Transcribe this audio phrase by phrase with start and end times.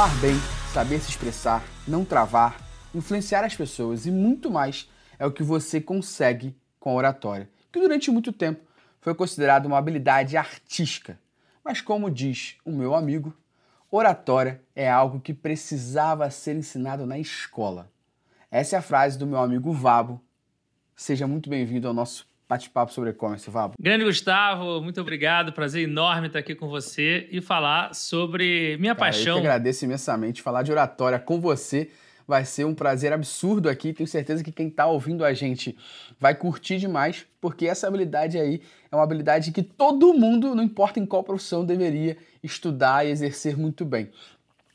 [0.00, 0.34] Falar bem,
[0.72, 2.58] saber se expressar, não travar,
[2.94, 4.88] influenciar as pessoas e muito mais
[5.18, 8.62] é o que você consegue com a oratória, que durante muito tempo
[8.98, 11.20] foi considerada uma habilidade artística.
[11.62, 13.36] Mas como diz o meu amigo,
[13.90, 17.92] oratória é algo que precisava ser ensinado na escola.
[18.50, 20.18] Essa é a frase do meu amigo Vabo.
[20.96, 23.74] Seja muito bem-vindo ao nosso bate-papo sobre e-commerce, Vabo.
[23.78, 25.52] Grande Gustavo, muito obrigado.
[25.52, 29.36] Prazer enorme estar aqui com você e falar sobre minha Cara, paixão.
[29.36, 30.42] Eu que agradeço imensamente.
[30.42, 31.88] Falar de oratória com você
[32.26, 33.92] vai ser um prazer absurdo aqui.
[33.92, 35.78] Tenho certeza que quem está ouvindo a gente
[36.18, 40.98] vai curtir demais, porque essa habilidade aí é uma habilidade que todo mundo, não importa
[40.98, 44.10] em qual profissão, deveria estudar e exercer muito bem.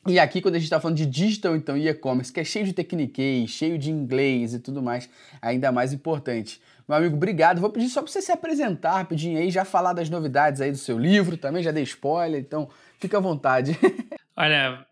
[0.07, 2.63] E aqui, quando a gente está falando de digital, então, e e-commerce, que é cheio
[2.63, 5.09] de tecniquez, cheio de inglês e tudo mais,
[5.41, 6.61] ainda mais importante.
[6.87, 7.59] Meu amigo, obrigado.
[7.59, 10.77] Vou pedir só para você se apresentar rapidinho aí, já falar das novidades aí do
[10.77, 13.77] seu livro, também já dei spoiler, então fica à vontade.
[14.37, 14.85] Olha,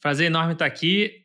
[0.00, 1.24] prazer enorme estar aqui.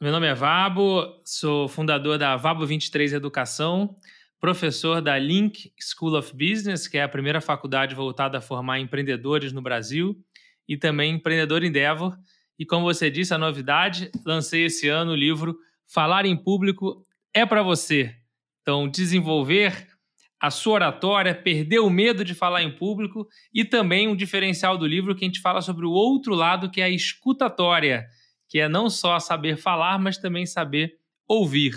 [0.00, 3.96] Meu nome é Vabo, sou fundador da Vabo 23 Educação,
[4.40, 9.52] professor da Link School of Business, que é a primeira faculdade voltada a formar empreendedores
[9.52, 10.16] no Brasil,
[10.66, 12.16] e também Empreendedor Endeavor.
[12.58, 17.44] E como você disse, a novidade, lancei esse ano o livro Falar em Público é
[17.44, 18.14] para você.
[18.62, 19.88] Então, desenvolver
[20.40, 24.86] a sua oratória, perder o medo de falar em público e também um diferencial do
[24.86, 28.06] livro que a gente fala sobre o outro lado, que é a escutatória,
[28.48, 30.94] que é não só saber falar, mas também saber
[31.28, 31.74] ouvir.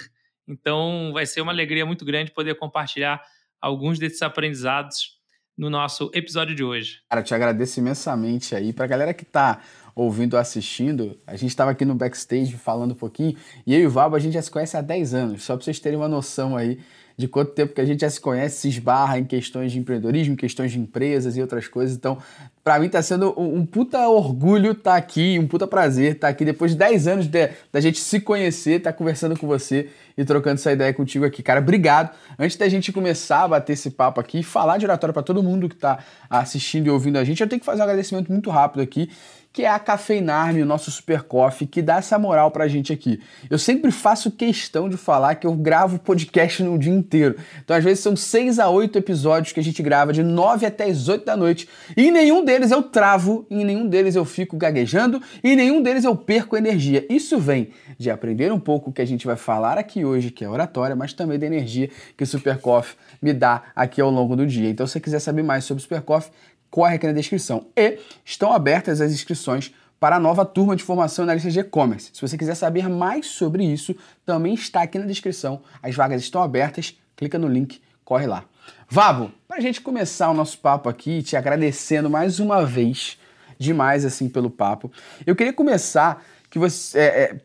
[0.48, 3.22] Então, vai ser uma alegria muito grande poder compartilhar
[3.62, 5.22] alguns desses aprendizados
[5.58, 7.02] no nosso episódio de hoje.
[7.10, 8.74] Cara, eu te agradeço imensamente aí.
[8.74, 9.62] Para a galera que está
[9.96, 13.90] ouvindo, assistindo, a gente estava aqui no backstage falando um pouquinho, e eu e o
[13.90, 16.58] Vabo a gente já se conhece há 10 anos, só para vocês terem uma noção
[16.58, 16.80] aí
[17.16, 20.36] de quanto tempo que a gente já se conhece, se esbarra em questões de empreendedorismo,
[20.36, 21.96] questões de empresas e outras coisas.
[21.96, 22.18] Então,
[22.64, 26.32] para mim está sendo um, puta orgulho estar tá aqui, um puta prazer estar tá
[26.32, 30.26] aqui depois de 10 anos da gente se conhecer, estar tá conversando com você e
[30.26, 31.44] trocando essa ideia contigo aqui.
[31.44, 32.16] Cara, obrigado.
[32.38, 35.44] Antes da gente começar a bater esse papo aqui e falar de oratório para todo
[35.44, 38.50] mundo que está assistindo e ouvindo a gente, eu tenho que fazer um agradecimento muito
[38.50, 39.10] rápido aqui
[39.54, 43.22] que é a Cafeinarme, o nosso super coffee, que dá essa moral pra gente aqui.
[43.48, 47.36] Eu sempre faço questão de falar que eu gravo podcast no dia inteiro.
[47.64, 50.86] Então, às vezes, são 6 a 8 episódios que a gente grava de 9 até
[50.86, 51.70] as 8 da noite.
[51.96, 55.84] E em nenhum deles eu travo, em nenhum deles eu fico gaguejando, e em nenhum
[55.84, 57.06] deles eu perco energia.
[57.08, 60.44] Isso vem de aprender um pouco o que a gente vai falar aqui hoje, que
[60.44, 64.36] é oratória, mas também da energia que o Super Coffee me dá aqui ao longo
[64.36, 64.70] do dia.
[64.70, 66.32] Então, se você quiser saber mais sobre o Super Coffee,
[66.74, 67.68] corre aqui na descrição.
[67.78, 72.10] E estão abertas as inscrições para a nova turma de formação na lista de e-commerce.
[72.12, 73.96] Se você quiser saber mais sobre isso,
[74.26, 75.62] também está aqui na descrição.
[75.84, 78.46] As vagas estão abertas, clica no link, corre lá.
[78.90, 83.20] Vavo, para a gente começar o nosso papo aqui, te agradecendo mais uma vez,
[83.60, 84.92] demais assim pelo papo,
[85.28, 87.38] eu queria começar que você é, é,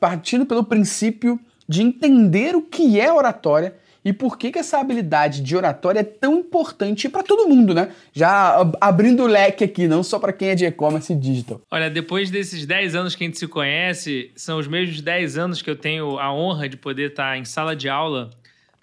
[0.00, 3.74] partindo pelo princípio de entender o que é oratória
[4.04, 7.94] e por que, que essa habilidade de oratória é tão importante para todo mundo, né?
[8.12, 11.60] Já abrindo o leque aqui, não só para quem é de e-commerce e digital.
[11.70, 15.60] Olha, depois desses 10 anos que a gente se conhece, são os mesmos 10 anos
[15.60, 18.30] que eu tenho a honra de poder estar em sala de aula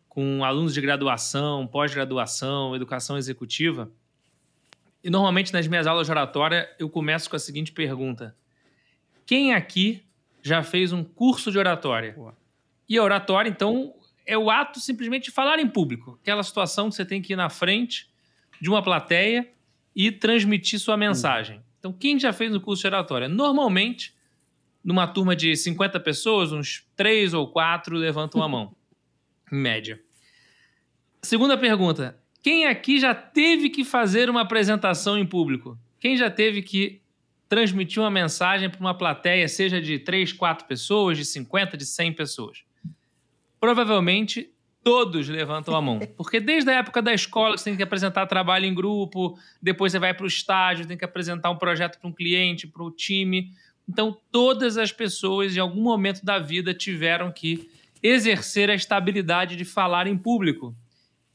[0.08, 3.90] com alunos de graduação, pós-graduação, educação executiva.
[5.04, 8.36] E normalmente nas minhas aulas de oratória eu começo com a seguinte pergunta:
[9.26, 10.04] Quem aqui
[10.44, 12.16] já fez um curso de oratória?
[12.90, 13.94] E a oratória, então,
[14.28, 16.20] é o ato simplesmente de falar em público.
[16.22, 18.10] Aquela situação que você tem que ir na frente
[18.60, 19.50] de uma plateia
[19.96, 21.64] e transmitir sua mensagem.
[21.80, 23.30] Então, quem já fez o curso de oratória?
[23.30, 24.14] Normalmente,
[24.84, 28.76] numa turma de 50 pessoas, uns 3 ou 4 levantam a mão,
[29.52, 30.00] em média.
[31.22, 35.80] Segunda pergunta: quem aqui já teve que fazer uma apresentação em público?
[36.00, 37.02] Quem já teve que
[37.48, 42.14] transmitir uma mensagem para uma plateia, seja de 3, 4 pessoas, de 50, de 100
[42.14, 42.67] pessoas?
[43.60, 44.52] Provavelmente
[44.84, 46.00] todos levantam a mão.
[46.16, 50.00] Porque desde a época da escola você tem que apresentar trabalho em grupo, depois você
[50.00, 53.52] vai para o estágio, tem que apresentar um projeto para um cliente, para o time.
[53.88, 57.70] Então, todas as pessoas, em algum momento da vida, tiveram que
[58.02, 60.76] exercer a estabilidade de falar em público,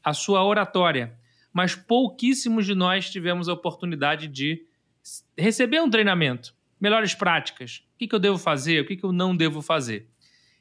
[0.03, 1.13] a sua oratória.
[1.51, 4.65] Mas pouquíssimos de nós tivemos a oportunidade de
[5.37, 7.83] receber um treinamento, melhores práticas.
[7.93, 10.07] O que, eu devo fazer, o que eu não devo fazer.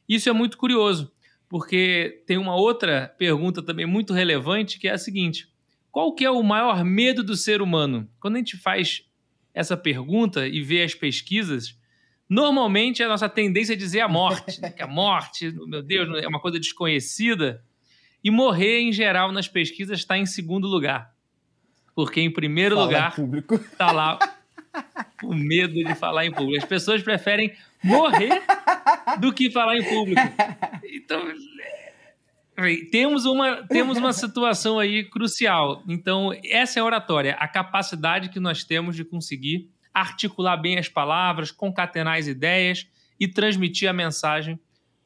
[0.09, 1.11] Isso é muito curioso
[1.53, 5.53] porque tem uma outra pergunta também muito relevante, que é a seguinte:
[5.91, 8.09] qual que é o maior medo do ser humano?
[8.19, 9.05] Quando a gente faz
[9.53, 11.79] essa pergunta e vê as pesquisas,
[12.27, 14.71] normalmente a nossa tendência é dizer a morte, né?
[14.71, 17.63] que a morte, meu Deus, é uma coisa desconhecida.
[18.25, 21.13] E morrer, em geral, nas pesquisas está em segundo lugar.
[21.95, 23.15] Porque em primeiro Fala lugar
[23.51, 24.19] está lá
[25.23, 26.63] o medo de falar em público.
[26.63, 27.53] As pessoas preferem
[27.85, 28.43] morrer
[29.21, 30.21] do que falar em público.
[30.95, 31.23] Então,
[32.91, 35.83] temos uma, temos uma situação aí crucial.
[35.89, 40.89] Então, essa é a oratória, a capacidade que nós temos de conseguir articular bem as
[40.89, 42.87] palavras, concatenar as ideias
[43.19, 44.59] e transmitir a mensagem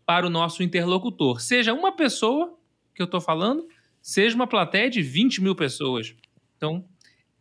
[0.04, 1.40] para o nosso interlocutor.
[1.40, 2.56] Seja uma pessoa
[2.94, 3.66] que eu estou falando,
[4.00, 6.14] seja uma plateia de 20 mil pessoas.
[6.56, 6.84] Então,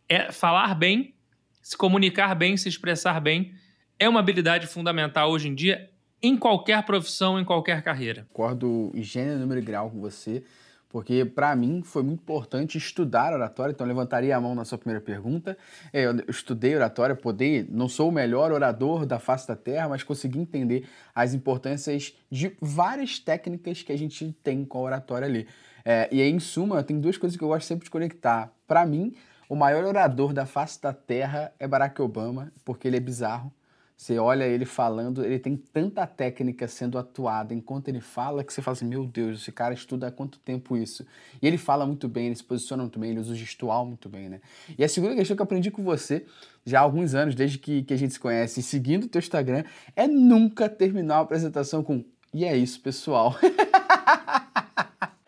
[0.10, 1.16] é falar bem,
[1.62, 3.54] se comunicar bem, se expressar bem,
[3.98, 5.90] é uma habilidade fundamental hoje em dia
[6.22, 8.26] em qualquer profissão, em qualquer carreira.
[8.30, 10.44] Concordo gênero, número e grau com você,
[10.90, 15.02] porque para mim foi muito importante estudar oratória, então levantaria a mão na sua primeira
[15.02, 15.58] pergunta.
[15.92, 20.04] É, eu estudei oratória, poder, não sou o melhor orador da face da terra, mas
[20.04, 25.48] consegui entender as importâncias de várias técnicas que a gente tem com a oratória ali.
[25.84, 28.52] É, e aí, em suma, tem duas coisas que eu gosto sempre de conectar.
[28.68, 29.14] Para mim,
[29.48, 33.54] o maior orador da face da terra é Barack Obama, porque ele é bizarro.
[33.98, 38.62] Você olha ele falando, ele tem tanta técnica sendo atuada enquanto ele fala que você
[38.62, 41.06] fala assim: meu Deus, esse cara estuda há quanto tempo isso?
[41.42, 44.10] E ele fala muito bem, ele se posiciona muito bem, ele usa o gestual muito
[44.10, 44.42] bem, né?
[44.78, 46.26] E a segunda questão que eu aprendi com você
[46.66, 49.20] já há alguns anos, desde que, que a gente se conhece, e seguindo o teu
[49.20, 49.64] Instagram,
[49.96, 52.04] é nunca terminar uma apresentação com
[52.34, 53.34] e é isso, pessoal.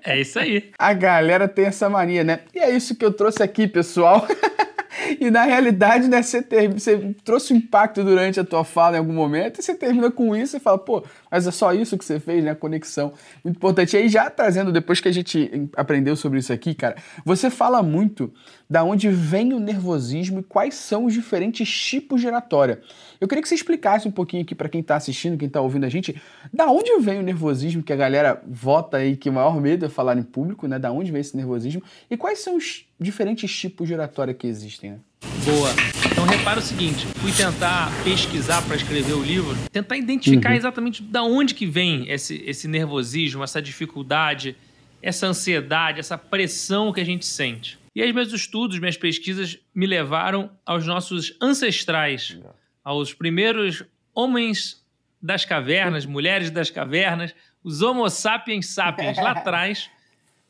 [0.04, 0.72] É isso aí.
[0.80, 2.40] A galera tem essa mania, né?
[2.54, 4.26] E é isso que eu trouxe aqui, pessoal.
[5.20, 9.00] E na realidade, né, você, ter, você trouxe um impacto durante a tua fala em
[9.00, 12.06] algum momento, e você termina com isso e fala, pô, mas é só isso que
[12.06, 12.52] você fez, né?
[12.52, 13.14] A conexão.
[13.44, 13.96] Muito importante.
[13.96, 16.96] E aí, já trazendo, depois que a gente aprendeu sobre isso aqui, cara,
[17.26, 18.34] você fala muito
[18.70, 22.82] da onde vem o nervosismo e quais são os diferentes tipos de oratória.
[23.20, 25.86] Eu queria que você explicasse um pouquinho aqui para quem está assistindo, quem está ouvindo
[25.86, 26.22] a gente,
[26.54, 29.90] da onde vem o nervosismo que a galera vota aí que o maior medo é
[29.90, 30.78] falar em público, né?
[30.78, 34.92] Da onde vem esse nervosismo e quais são os diferentes tipos de oratória que existem,
[34.92, 35.00] né?
[35.46, 36.07] Boa.
[36.18, 40.56] Então repara o seguinte, fui tentar pesquisar para escrever o livro, tentar identificar uhum.
[40.56, 44.56] exatamente da onde que vem esse, esse nervosismo, essa dificuldade,
[45.00, 47.78] essa ansiedade, essa pressão que a gente sente.
[47.94, 52.40] E aí meus estudos, minhas pesquisas me levaram aos nossos ancestrais,
[52.84, 54.84] aos primeiros homens
[55.22, 59.88] das cavernas, mulheres das cavernas, os Homo sapiens sapiens lá atrás,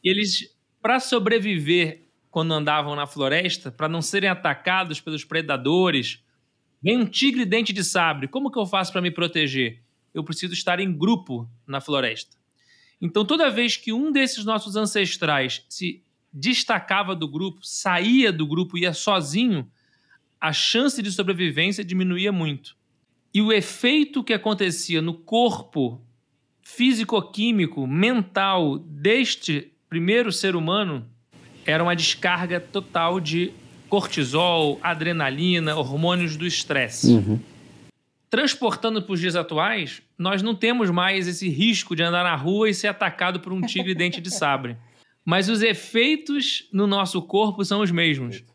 [0.01, 0.49] eles
[0.81, 6.23] para sobreviver quando andavam na floresta, para não serem atacados pelos predadores,
[6.81, 8.27] vem um tigre dente de sabre.
[8.27, 9.81] Como que eu faço para me proteger?
[10.13, 12.37] Eu preciso estar em grupo na floresta.
[12.99, 16.03] Então, toda vez que um desses nossos ancestrais se
[16.33, 19.69] destacava do grupo, saía do grupo, ia sozinho,
[20.39, 22.75] a chance de sobrevivência diminuía muito.
[23.33, 26.01] E o efeito que acontecia no corpo
[26.61, 31.09] físico-químico, mental deste primeiro ser humano
[31.67, 33.51] era uma descarga total de
[33.87, 37.11] cortisol, adrenalina, hormônios do estresse.
[37.11, 37.39] Uhum.
[38.29, 42.69] Transportando para os dias atuais, nós não temos mais esse risco de andar na rua
[42.69, 44.75] e ser atacado por um tigre dente de sabre
[45.27, 48.45] mas os efeitos no nosso corpo são os mesmos.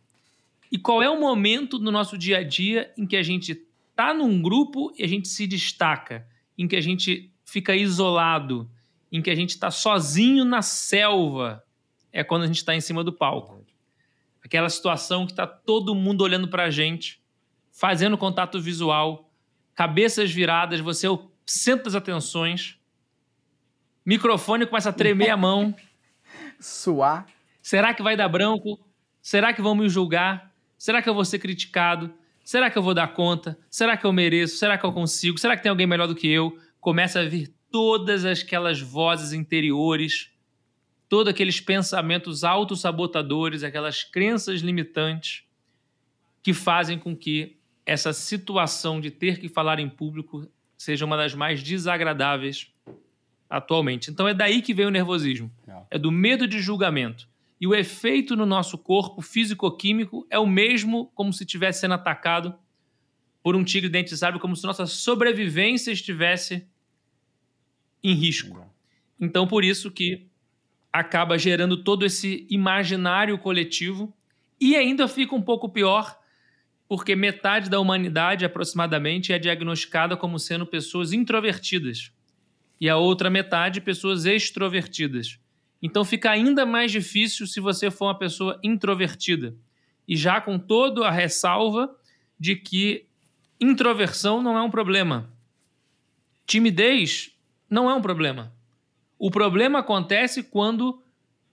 [0.70, 3.52] E qual é o momento no nosso dia a dia em que a gente
[3.90, 6.26] está num grupo e a gente se destaca,
[6.56, 8.70] em que a gente fica isolado,
[9.12, 11.62] em que a gente está sozinho na selva?
[12.12, 13.64] É quando a gente está em cima do palco.
[14.44, 17.22] Aquela situação que está todo mundo olhando para a gente,
[17.70, 19.30] fazendo contato visual,
[19.74, 22.78] cabeças viradas, você é o centro das atenções,
[24.04, 25.74] microfone começa a tremer a mão.
[26.60, 27.26] suar.
[27.62, 28.78] Será que vai dar branco?
[29.20, 30.52] Será que vão me julgar?
[30.76, 32.12] Será que eu vou ser criticado?
[32.44, 33.56] Será que eu vou dar conta?
[33.70, 34.56] Será que eu mereço?
[34.56, 35.38] Será que eu consigo?
[35.38, 36.58] Será que tem alguém melhor do que eu?
[36.80, 40.31] Começa a vir todas aquelas vozes interiores,
[41.12, 45.44] todos aqueles pensamentos autossabotadores, aquelas crenças limitantes
[46.42, 51.34] que fazem com que essa situação de ter que falar em público seja uma das
[51.34, 52.72] mais desagradáveis
[53.50, 54.10] atualmente.
[54.10, 55.52] Então é daí que vem o nervosismo.
[55.90, 57.28] É do medo de julgamento.
[57.60, 62.54] E o efeito no nosso corpo físico-químico é o mesmo como se estivesse sendo atacado
[63.42, 66.66] por um tigre dente de sabre, como se nossa sobrevivência estivesse
[68.02, 68.66] em risco.
[69.20, 70.31] Então, por isso que
[70.92, 74.14] acaba gerando todo esse imaginário coletivo
[74.60, 76.18] e ainda fica um pouco pior
[76.86, 82.12] porque metade da humanidade aproximadamente é diagnosticada como sendo pessoas introvertidas
[82.78, 85.38] e a outra metade pessoas extrovertidas.
[85.80, 89.56] Então fica ainda mais difícil se você for uma pessoa introvertida.
[90.06, 91.96] E já com toda a ressalva
[92.38, 93.06] de que
[93.60, 95.32] introversão não é um problema.
[96.44, 97.34] Timidez
[97.70, 98.52] não é um problema.
[99.24, 101.00] O problema acontece quando,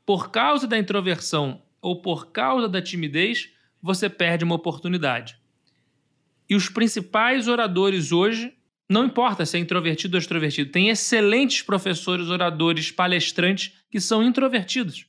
[0.04, 5.38] por causa da introversão ou por causa da timidez, você perde uma oportunidade.
[6.50, 8.52] E os principais oradores hoje,
[8.90, 15.06] não importa se é introvertido ou extrovertido, tem excelentes professores, oradores, palestrantes que são introvertidos.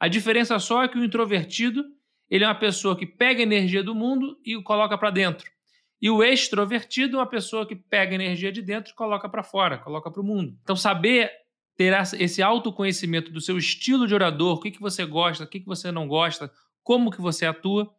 [0.00, 1.84] A diferença só é que o introvertido
[2.30, 5.50] ele é uma pessoa que pega a energia do mundo e o coloca para dentro.
[6.00, 9.42] E o extrovertido é uma pessoa que pega a energia de dentro e coloca para
[9.42, 10.56] fora, coloca para o mundo.
[10.62, 11.30] Então, saber
[11.76, 15.60] ter esse autoconhecimento do seu estilo de orador, o que, que você gosta, o que,
[15.60, 17.90] que você não gosta, como que você atua,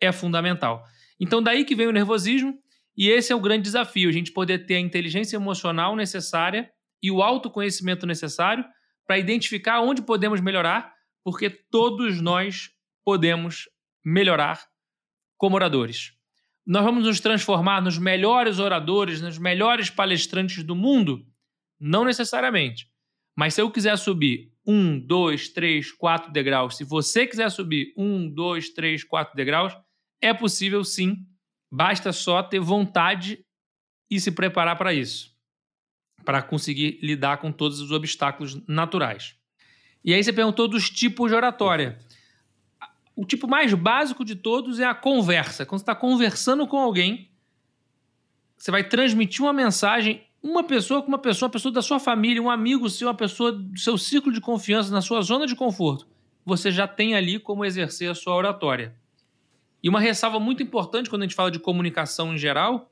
[0.00, 0.84] é fundamental.
[1.18, 2.58] Então, daí que vem o nervosismo,
[2.96, 6.70] e esse é o grande desafio, a gente poder ter a inteligência emocional necessária
[7.02, 8.64] e o autoconhecimento necessário
[9.06, 10.92] para identificar onde podemos melhorar,
[11.24, 12.70] porque todos nós
[13.04, 13.68] podemos
[14.04, 14.62] melhorar
[15.38, 16.12] como oradores.
[16.64, 21.26] Nós vamos nos transformar nos melhores oradores, nos melhores palestrantes do mundo?
[21.80, 22.91] Não necessariamente.
[23.36, 28.28] Mas se eu quiser subir um, dois, três, quatro degraus, se você quiser subir um,
[28.28, 29.76] dois, três, quatro degraus,
[30.20, 31.26] é possível sim.
[31.70, 33.44] Basta só ter vontade
[34.10, 35.34] e se preparar para isso,
[36.24, 39.34] para conseguir lidar com todos os obstáculos naturais.
[40.04, 41.98] E aí você perguntou dos tipos de oratória.
[43.14, 45.64] O tipo mais básico de todos é a conversa.
[45.64, 47.30] Quando você está conversando com alguém,
[48.56, 52.42] você vai transmitir uma mensagem, uma pessoa com uma pessoa, uma pessoa da sua família,
[52.42, 56.06] um amigo seu, uma pessoa do seu ciclo de confiança, na sua zona de conforto.
[56.44, 58.94] Você já tem ali como exercer a sua oratória.
[59.82, 62.90] E uma ressalva muito importante quando a gente fala de comunicação em geral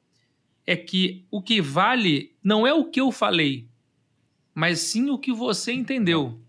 [0.66, 3.66] é que o que vale não é o que eu falei,
[4.54, 6.40] mas sim o que você entendeu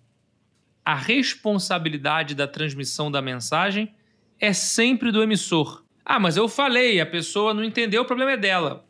[0.83, 3.93] a responsabilidade da transmissão da mensagem
[4.39, 5.83] é sempre do emissor.
[6.03, 8.85] Ah, mas eu falei, a pessoa não entendeu, o problema é dela.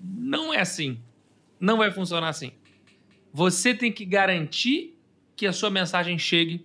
[0.00, 1.00] Não é assim.
[1.58, 2.52] Não vai funcionar assim.
[3.32, 4.98] Você tem que garantir
[5.34, 6.64] que a sua mensagem chegue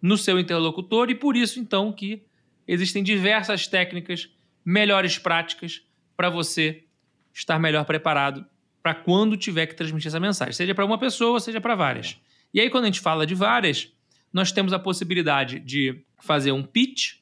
[0.00, 2.22] no seu interlocutor e por isso então que
[2.66, 4.30] existem diversas técnicas,
[4.64, 5.82] melhores práticas
[6.16, 6.84] para você
[7.32, 8.46] estar melhor preparado
[8.82, 12.16] para quando tiver que transmitir essa mensagem, seja para uma pessoa, seja para várias.
[12.54, 13.92] E aí quando a gente fala de várias,
[14.32, 17.16] nós temos a possibilidade de fazer um pitch,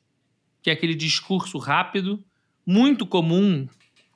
[0.62, 2.23] que é aquele discurso rápido,
[2.66, 3.66] muito comum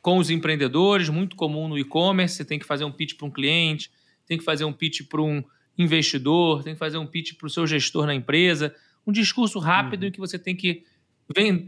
[0.02, 2.36] com os empreendedores, muito comum no e-commerce.
[2.36, 3.90] Você tem que fazer um pitch para um cliente,
[4.26, 5.42] tem que fazer um pitch para um
[5.76, 8.74] investidor, tem que fazer um pitch para o seu gestor na empresa.
[9.06, 10.08] Um discurso rápido uhum.
[10.08, 10.84] em que você tem que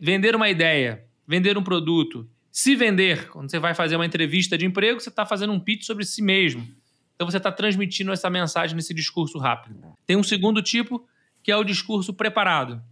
[0.01, 3.29] vender uma ideia, vender um produto, se vender.
[3.29, 6.23] Quando você vai fazer uma entrevista de emprego, você está fazendo um pitch sobre si
[6.23, 6.67] mesmo.
[7.15, 9.79] Então você está transmitindo essa mensagem nesse discurso rápido.
[10.07, 11.07] Tem um segundo tipo,
[11.43, 12.83] que é o discurso preparado.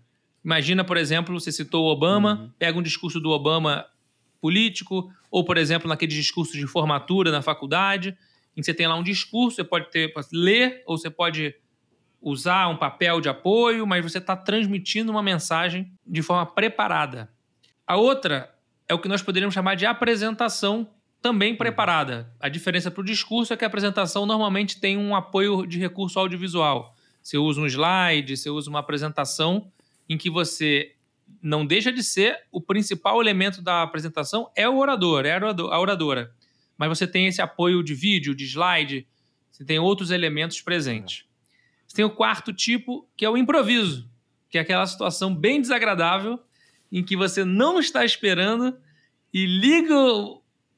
[0.45, 2.51] Imagina, por exemplo, você citou o Obama, uhum.
[2.59, 3.87] pega um discurso do Obama
[4.41, 8.17] político, ou, por exemplo, naquele discurso de formatura na faculdade,
[8.57, 11.55] em que você tem lá um discurso, você pode ter, pode ler, ou você pode
[12.21, 17.31] usar um papel de apoio, mas você está transmitindo uma mensagem de forma preparada.
[17.87, 18.53] A outra
[18.89, 20.89] é o que nós poderíamos chamar de apresentação
[21.21, 21.59] também uhum.
[21.59, 22.33] preparada.
[22.41, 26.19] A diferença para o discurso é que a apresentação normalmente tem um apoio de recurso
[26.19, 26.95] audiovisual.
[27.23, 29.71] Você usa um slide, você usa uma apresentação
[30.09, 30.95] em que você
[31.43, 36.33] não deixa de ser o principal elemento da apresentação é o orador, é a oradora.
[36.77, 39.07] Mas você tem esse apoio de vídeo, de slide,
[39.51, 41.25] você tem outros elementos presentes.
[41.87, 44.09] Você tem o quarto tipo, que é o improviso,
[44.51, 46.39] que é aquela situação bem desagradável
[46.91, 48.79] em que você não está esperando
[49.33, 49.95] e liga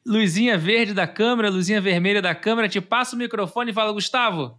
[0.04, 4.58] luzinha verde da câmera, luzinha vermelha da câmera, te passa o microfone e fala: Gustavo,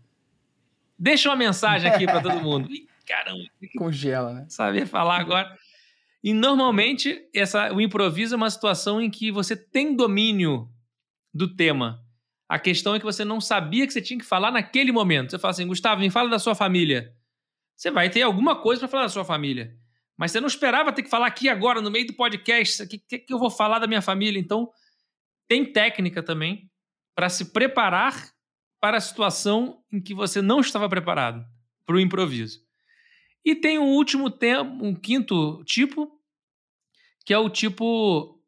[1.01, 2.69] Deixa uma mensagem aqui para todo mundo.
[3.07, 3.43] Caramba.
[3.75, 4.45] Congela, né?
[4.47, 5.57] Saber falar agora.
[6.23, 10.69] E normalmente essa, o improviso é uma situação em que você tem domínio
[11.33, 12.05] do tema.
[12.47, 15.31] A questão é que você não sabia que você tinha que falar naquele momento.
[15.31, 17.15] Você fala assim, Gustavo, me fala da sua família.
[17.75, 19.75] Você vai ter alguma coisa para falar da sua família.
[20.17, 22.99] Mas você não esperava ter que falar aqui agora, no meio do podcast, o que,
[22.99, 24.39] que, que eu vou falar da minha família.
[24.39, 24.69] Então,
[25.47, 26.69] tem técnica também
[27.15, 28.31] para se preparar
[28.79, 31.43] para a situação em que você não estava preparado
[31.85, 32.59] para o improviso.
[33.43, 36.11] E tem um último tempo, um quinto tipo,
[37.25, 38.39] que é o tipo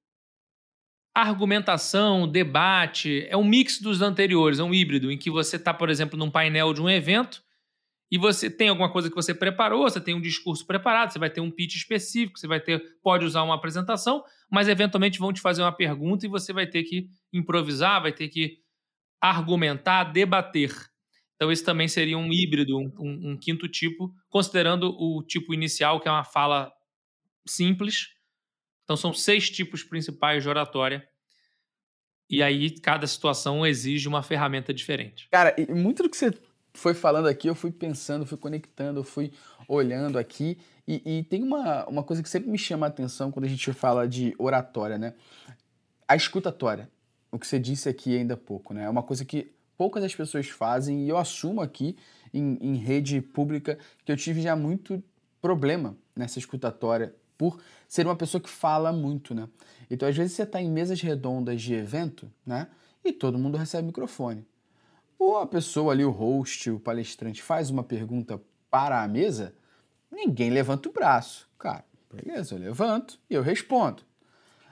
[1.16, 5.90] argumentação, debate, é um mix dos anteriores, é um híbrido, em que você está, por
[5.90, 7.44] exemplo, num painel de um evento
[8.12, 11.32] e você tem alguma coisa que você preparou, você tem um discurso preparado, você vai
[11.32, 15.42] ter um pitch específico, você vai ter, pode usar uma apresentação, mas eventualmente vão te
[15.42, 18.60] fazer uma pergunta e você vai ter que improvisar, vai ter que
[19.20, 20.72] argumentar, debater.
[21.44, 26.08] Então, esse também seria um híbrido, um, um, quinto tipo, considerando o tipo inicial, que
[26.08, 26.72] é uma fala
[27.46, 28.14] simples.
[28.86, 31.06] Então, são seis tipos principais de oratória.
[32.30, 35.28] E aí, cada situação exige uma ferramenta diferente.
[35.30, 36.34] Cara, muito do que você
[36.74, 39.34] foi falando aqui, eu fui pensando, fui conectando, fui
[39.68, 40.58] olhando aqui.
[40.88, 43.72] E, e, tem uma, uma coisa que sempre me chama a atenção quando a gente
[43.74, 45.14] fala de oratória, né?
[46.08, 46.90] a escutatória,
[47.32, 48.84] o que você disse aqui ainda há pouco, né?
[48.84, 51.96] É uma coisa que poucas das pessoas fazem e eu assumo aqui
[52.34, 55.04] em, em rede pública que eu tive já muito
[55.42, 59.50] problema nessa escutatória por ser uma pessoa que fala muito, né?
[59.90, 62.68] Então, às vezes, você está em mesas redondas de evento, né?
[63.04, 64.48] E todo mundo recebe microfone.
[65.20, 69.54] Ou a pessoa ali, o host, o palestrante, faz uma pergunta para a mesa,
[70.12, 71.50] ninguém levanta o braço.
[71.60, 74.04] Cara, beleza, eu levanto e eu respondo.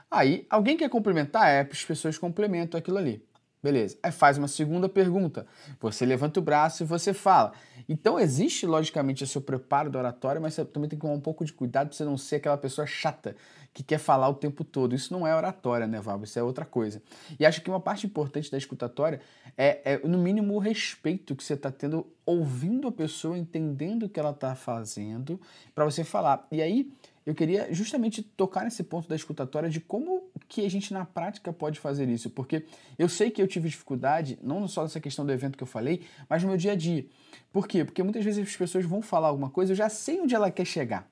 [0.10, 1.48] Aí, alguém quer complementar?
[1.50, 3.24] É, as pessoas complementam aquilo ali.
[3.62, 3.98] Beleza.
[4.02, 5.46] Aí faz uma segunda pergunta.
[5.80, 7.54] Você levanta o braço e você fala.
[7.88, 11.22] Então existe, logicamente, o seu preparo do oratório, mas você também tem que tomar um
[11.22, 13.36] pouco de cuidado para você não ser aquela pessoa chata
[13.74, 14.96] que quer falar o tempo todo.
[14.96, 16.22] Isso não é oratória, né, Val?
[16.24, 17.02] Isso é outra coisa.
[17.40, 19.22] E acho que uma parte importante da escutatória
[19.58, 24.10] é, é no mínimo, o respeito que você está tendo ouvindo a pessoa, entendendo o
[24.10, 25.40] que ela está fazendo,
[25.76, 26.48] para você falar.
[26.52, 26.92] E aí
[27.26, 31.54] eu queria justamente tocar nesse ponto da escutatória de como que a gente na prática
[31.54, 32.66] pode fazer isso, porque
[33.00, 36.02] eu sei que eu tive dificuldade, não só nessa questão do evento que eu falei,
[36.28, 37.06] mas no meu dia a dia.
[37.54, 37.86] Por quê?
[37.86, 40.66] Porque muitas vezes as pessoas vão falar alguma coisa, eu já sei onde ela quer
[40.66, 41.10] chegar.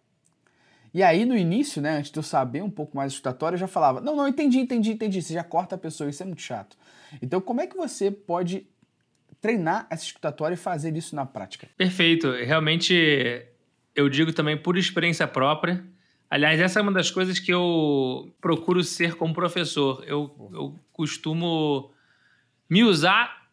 [0.93, 3.67] E aí no início, né, antes de eu saber um pouco mais escutatória, eu já
[3.67, 5.21] falava: "Não, não, entendi, entendi, entendi".
[5.21, 6.75] Você já corta a pessoa, isso é muito chato.
[7.21, 8.67] Então, como é que você pode
[9.39, 11.69] treinar essa escutatória e fazer isso na prática?
[11.77, 12.29] Perfeito.
[12.31, 13.45] Realmente
[13.95, 15.81] eu digo também por experiência própria,
[16.29, 20.03] Aliás, essa é uma das coisas que eu procuro ser como professor.
[20.05, 21.91] Eu, eu costumo
[22.69, 23.47] me usar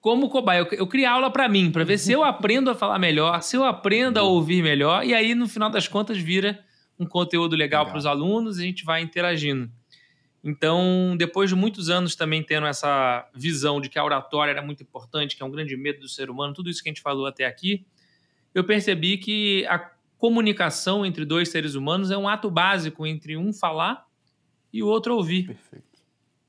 [0.00, 0.60] como cobaia.
[0.60, 3.56] Eu, eu crio aula para mim, para ver se eu aprendo a falar melhor, se
[3.56, 6.58] eu aprendo a ouvir melhor, e aí, no final das contas, vira
[6.98, 7.92] um conteúdo legal, legal.
[7.92, 9.70] para os alunos e a gente vai interagindo.
[10.42, 14.82] Então, depois de muitos anos também tendo essa visão de que a oratória era muito
[14.82, 17.26] importante, que é um grande medo do ser humano, tudo isso que a gente falou
[17.26, 17.84] até aqui,
[18.54, 19.78] eu percebi que a
[20.18, 24.04] comunicação entre dois seres humanos é um ato básico entre um falar
[24.72, 25.46] e o outro ouvir.
[25.46, 25.86] Perfeito.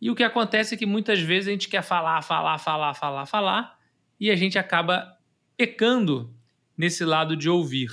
[0.01, 3.25] E o que acontece é que muitas vezes a gente quer falar, falar, falar, falar,
[3.25, 3.79] falar,
[4.19, 5.15] e a gente acaba
[5.55, 6.33] pecando
[6.77, 7.89] nesse lado de ouvir.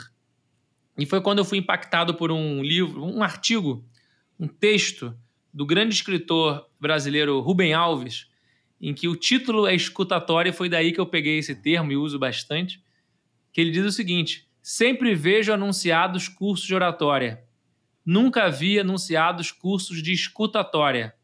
[0.97, 3.85] E foi quando eu fui impactado por um livro, um artigo,
[4.39, 5.17] um texto
[5.53, 8.29] do grande escritor brasileiro Rubem Alves,
[8.81, 12.19] em que o título é escutatória, foi daí que eu peguei esse termo e uso
[12.19, 12.83] bastante,
[13.53, 17.41] que ele diz o seguinte: Sempre vejo anunciados cursos de oratória.
[18.05, 21.15] Nunca vi anunciados cursos de escutatória.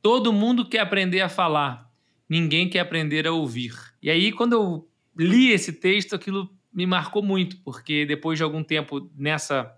[0.00, 1.86] Todo mundo quer aprender a falar,
[2.26, 3.74] ninguém quer aprender a ouvir.
[4.02, 8.64] E aí, quando eu li esse texto, aquilo me marcou muito, porque depois de algum
[8.64, 9.70] tempo nessa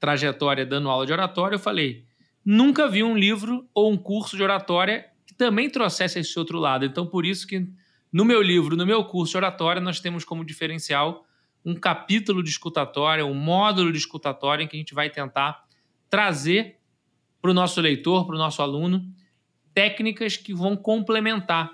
[0.00, 2.06] trajetória dando aula de oratória, eu falei:
[2.42, 6.86] nunca vi um livro ou um curso de oratória que também trouxesse esse outro lado.
[6.86, 7.68] Então, por isso que
[8.10, 11.27] no meu livro, no meu curso de oratória, nós temos como diferencial
[11.68, 15.64] um capítulo de escutatória, um módulo de escutatória em que a gente vai tentar
[16.08, 16.78] trazer
[17.42, 19.04] para o nosso leitor, para o nosso aluno,
[19.74, 21.70] técnicas que vão complementar.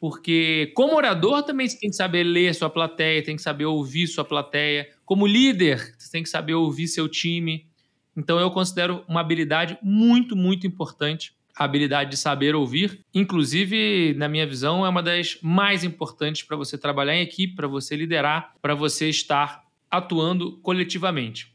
[0.00, 4.06] Porque, como orador, também você tem que saber ler sua plateia, tem que saber ouvir
[4.06, 4.88] sua plateia.
[5.04, 7.68] Como líder, você tem que saber ouvir seu time.
[8.16, 13.04] Então, eu considero uma habilidade muito, muito importante a habilidade de saber ouvir.
[13.14, 17.68] Inclusive, na minha visão, é uma das mais importantes para você trabalhar em equipe, para
[17.68, 21.54] você liderar, para você estar atuando coletivamente.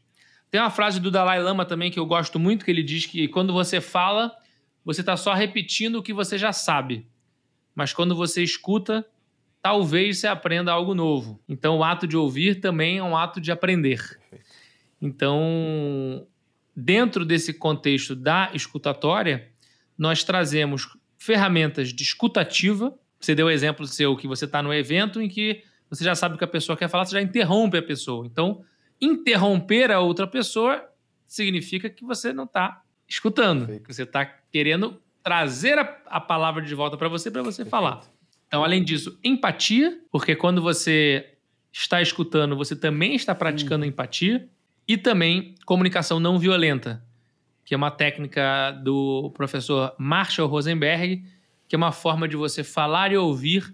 [0.50, 3.28] Tem uma frase do Dalai Lama também que eu gosto muito, que ele diz que
[3.28, 4.32] quando você fala,
[4.84, 7.06] você está só repetindo o que você já sabe.
[7.74, 9.06] Mas quando você escuta,
[9.62, 11.40] talvez você aprenda algo novo.
[11.48, 14.18] Então, o ato de ouvir também é um ato de aprender.
[15.00, 16.26] Então,
[16.74, 19.49] dentro desse contexto da escutatória,
[20.00, 22.98] nós trazemos ferramentas de escutativa.
[23.20, 26.36] Você deu o exemplo seu que você está no evento em que você já sabe
[26.36, 28.24] o que a pessoa quer falar, você já interrompe a pessoa.
[28.24, 28.64] Então,
[28.98, 30.88] interromper a outra pessoa
[31.26, 33.84] significa que você não está escutando, Perfeito.
[33.84, 37.70] que você está querendo trazer a, a, palavra de volta para você, para você Perfeito.
[37.70, 38.00] falar.
[38.46, 41.34] Então, além disso, empatia, porque quando você
[41.70, 43.88] está escutando, você também está praticando hum.
[43.88, 44.48] empatia,
[44.88, 47.04] e também comunicação não violenta,
[47.70, 51.22] que é uma técnica do professor Marshall Rosenberg,
[51.68, 53.72] que é uma forma de você falar e ouvir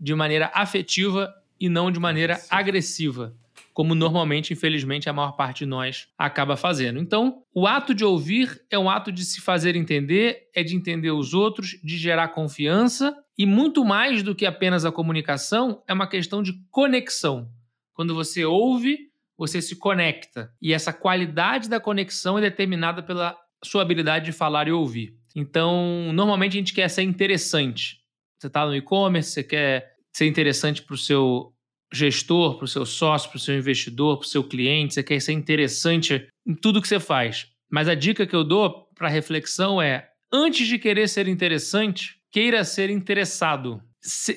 [0.00, 3.36] de maneira afetiva e não de maneira agressiva,
[3.72, 6.98] como normalmente, infelizmente, a maior parte de nós acaba fazendo.
[6.98, 11.12] Então, o ato de ouvir é um ato de se fazer entender, é de entender
[11.12, 16.08] os outros, de gerar confiança e muito mais do que apenas a comunicação, é uma
[16.08, 17.48] questão de conexão.
[17.94, 20.52] Quando você ouve, você se conecta.
[20.60, 25.14] E essa qualidade da conexão é determinada pela sua habilidade de falar e ouvir.
[25.34, 27.98] Então, normalmente a gente quer ser interessante.
[28.38, 31.52] Você está no e-commerce, você quer ser interessante para o seu
[31.92, 35.20] gestor, para o seu sócio, para o seu investidor, para o seu cliente, você quer
[35.20, 37.46] ser interessante em tudo que você faz.
[37.70, 42.64] Mas a dica que eu dou para reflexão é Antes de querer ser interessante, queira
[42.64, 43.80] ser interessado.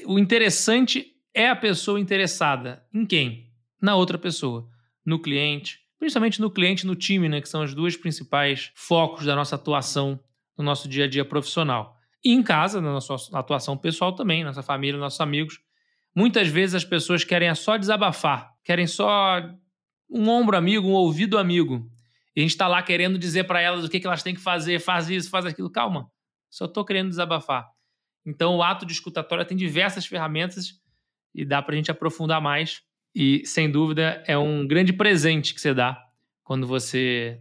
[0.06, 2.84] O interessante é a pessoa interessada.
[2.94, 3.52] Em quem?
[3.82, 4.70] Na outra pessoa.
[5.10, 5.80] No cliente.
[5.98, 7.41] Principalmente no cliente e no time, né?
[7.41, 10.19] Que são os dois principais focos da nossa atuação
[10.56, 11.98] no nosso dia a dia profissional.
[12.24, 15.60] E em casa, na nossa atuação pessoal também, nossa família, nossos amigos.
[16.13, 19.41] Muitas vezes as pessoas querem só desabafar, querem só
[20.10, 21.89] um ombro amigo, um ouvido amigo.
[22.36, 24.41] E a gente está lá querendo dizer para elas o que, que elas têm que
[24.41, 25.72] fazer, faz isso, faz aquilo.
[25.72, 26.08] Calma,
[26.52, 27.67] só estou querendo desabafar.
[28.26, 30.74] Então, o ato de escutatória tem diversas ferramentas
[31.34, 32.82] e dá para a gente aprofundar mais.
[33.13, 36.10] E, sem dúvida, é um grande presente que você dá
[36.43, 37.39] quando você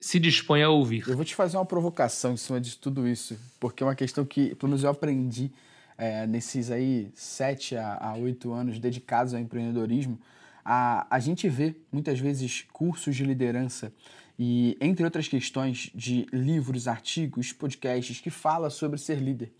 [0.00, 1.04] se dispõe a ouvir.
[1.08, 4.24] Eu vou te fazer uma provocação em cima de tudo isso, porque é uma questão
[4.24, 5.50] que, pelo menos, eu aprendi
[5.96, 10.18] é, nesses aí sete a oito anos dedicados ao empreendedorismo.
[10.64, 13.92] A, a gente vê muitas vezes cursos de liderança
[14.38, 19.52] e, entre outras questões, de livros, artigos, podcasts que fala sobre ser líder.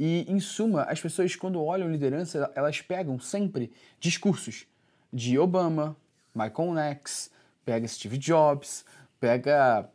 [0.00, 4.66] E, em suma, as pessoas, quando olham liderança, elas pegam sempre discursos
[5.12, 5.96] de Obama,
[6.34, 7.30] Michael X,
[7.64, 8.84] pega Steve Jobs,
[9.20, 9.88] pega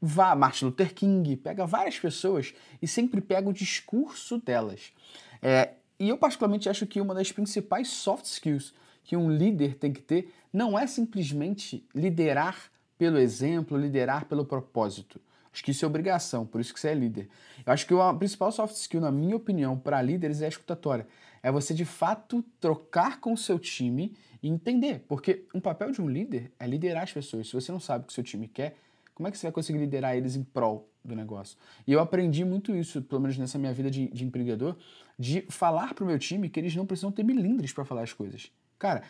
[0.00, 4.92] vá, Martin Luther King, pega várias pessoas e sempre pega o discurso delas.
[5.40, 9.92] É, e eu particularmente acho que uma das principais soft skills que um líder tem
[9.92, 15.20] que ter não é simplesmente liderar pelo exemplo, liderar pelo propósito.
[15.52, 17.28] Acho que isso é obrigação, por isso que você é líder.
[17.64, 21.06] Eu acho que a principal soft skill, na minha opinião, para líderes é a escutatória.
[21.42, 25.04] É você de fato trocar com o seu time e entender.
[25.08, 27.48] Porque um papel de um líder é liderar as pessoas.
[27.48, 28.76] Se você não sabe o que seu time quer,
[29.14, 31.56] como é que você vai conseguir liderar eles em prol do negócio?
[31.86, 34.76] E eu aprendi muito isso, pelo menos nessa minha vida de, de empreendedor,
[35.18, 38.12] de falar para o meu time que eles não precisam ter milindres para falar as
[38.12, 38.50] coisas.
[38.78, 39.02] Cara,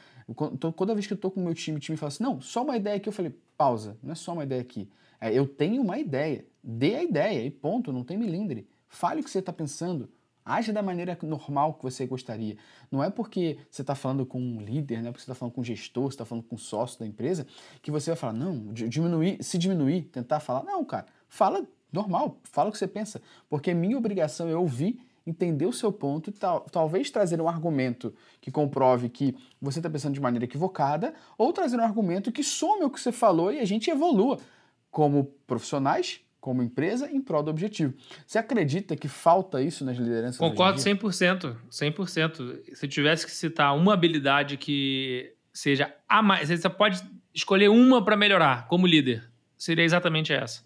[0.77, 2.63] toda vez que eu tô com o meu time, o time fala assim, não, só
[2.63, 4.89] uma ideia aqui, eu falei, pausa, não é só uma ideia aqui.
[5.19, 8.67] É, eu tenho uma ideia, dê a ideia e ponto, não tem milindre.
[8.89, 10.11] Fale o que você está pensando,
[10.45, 12.57] Age da maneira normal que você gostaria.
[12.91, 15.55] Não é porque você está falando com um líder, não é porque você está falando
[15.55, 17.47] com um gestor, você está falando com um sócio da empresa,
[17.81, 20.65] que você vai falar, não, diminuir, se diminuir, tentar falar.
[20.65, 23.21] Não, cara, fala normal, fala o que você pensa.
[23.49, 28.15] Porque minha obrigação é ouvir entender o seu ponto e tal, talvez trazer um argumento
[28.41, 32.83] que comprove que você está pensando de maneira equivocada, ou trazer um argumento que some
[32.85, 34.39] o que você falou e a gente evolua
[34.91, 37.95] como profissionais, como empresa, em prol do objetivo.
[38.27, 40.39] Você acredita que falta isso nas lideranças?
[40.39, 41.55] Concordo 100%.
[41.71, 42.75] 100%.
[42.75, 47.01] Se tivesse que citar uma habilidade que seja a mais, você pode
[47.33, 49.23] escolher uma para melhorar como líder,
[49.57, 50.65] seria exatamente essa.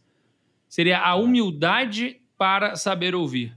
[0.67, 3.55] Seria a humildade para saber ouvir.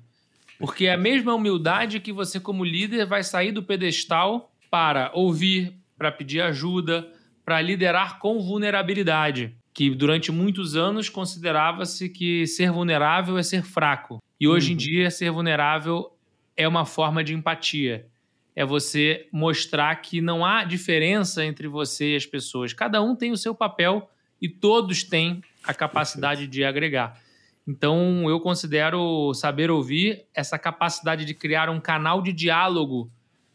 [0.60, 5.74] Porque é a mesma humildade que você, como líder, vai sair do pedestal para ouvir,
[5.98, 7.10] para pedir ajuda,
[7.46, 9.56] para liderar com vulnerabilidade.
[9.80, 14.22] Que durante muitos anos considerava-se que ser vulnerável é ser fraco.
[14.38, 14.74] E hoje uhum.
[14.74, 16.12] em dia, ser vulnerável
[16.58, 18.06] é uma forma de empatia.
[18.54, 22.74] É você mostrar que não há diferença entre você e as pessoas.
[22.74, 24.10] Cada um tem o seu papel
[24.42, 27.18] e todos têm a capacidade de agregar.
[27.66, 33.10] Então, eu considero saber ouvir essa capacidade de criar um canal de diálogo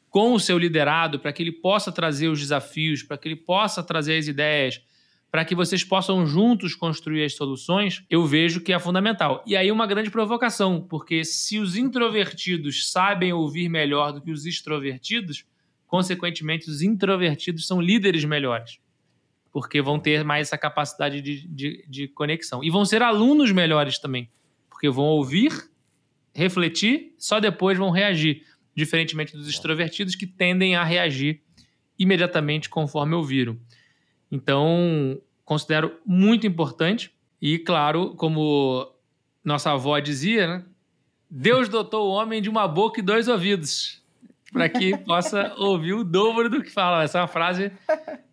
[0.09, 3.83] com o seu liderado para que ele possa trazer os desafios, para que ele possa
[3.83, 4.81] trazer as ideias,
[5.35, 9.42] para que vocês possam juntos construir as soluções, eu vejo que é fundamental.
[9.44, 14.47] E aí uma grande provocação, porque se os introvertidos sabem ouvir melhor do que os
[14.47, 15.44] extrovertidos,
[15.88, 18.79] consequentemente os introvertidos são líderes melhores
[19.51, 22.62] porque vão ter mais essa capacidade de, de, de conexão.
[22.62, 24.31] E vão ser alunos melhores também,
[24.70, 25.51] porque vão ouvir,
[26.33, 31.42] refletir, só depois vão reagir, diferentemente dos extrovertidos que tendem a reagir
[31.99, 33.59] imediatamente conforme ouviram.
[34.35, 38.92] Então, considero muito importante e, claro, como
[39.44, 40.64] nossa avó dizia, né?
[41.31, 44.03] Deus dotou o homem de uma boca e dois ouvidos
[44.53, 47.05] para que possa ouvir o dobro do que fala.
[47.05, 47.70] Essa é uma frase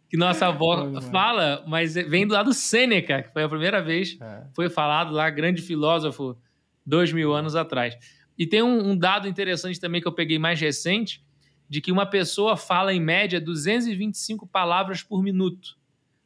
[0.09, 4.43] que nossa avó fala, mas vem do lado Sêneca, que foi a primeira vez é.
[4.55, 6.35] foi falado lá, grande filósofo,
[6.83, 7.95] dois mil anos atrás.
[8.35, 11.23] E tem um, um, dado interessante também que eu peguei mais recente,
[11.69, 15.79] de que uma pessoa fala em média 225 palavras por minuto,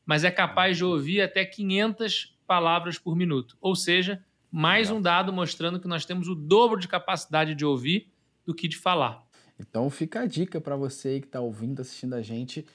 [0.06, 3.58] mas é capaz de ouvir até 500 palavras por minuto.
[3.60, 8.12] Ou seja, mais um dado mostrando que nós temos o dobro de capacidade de ouvir
[8.46, 9.24] do que de falar.
[9.60, 12.66] Então fica a dica para você aí que está ouvindo, assistindo a gente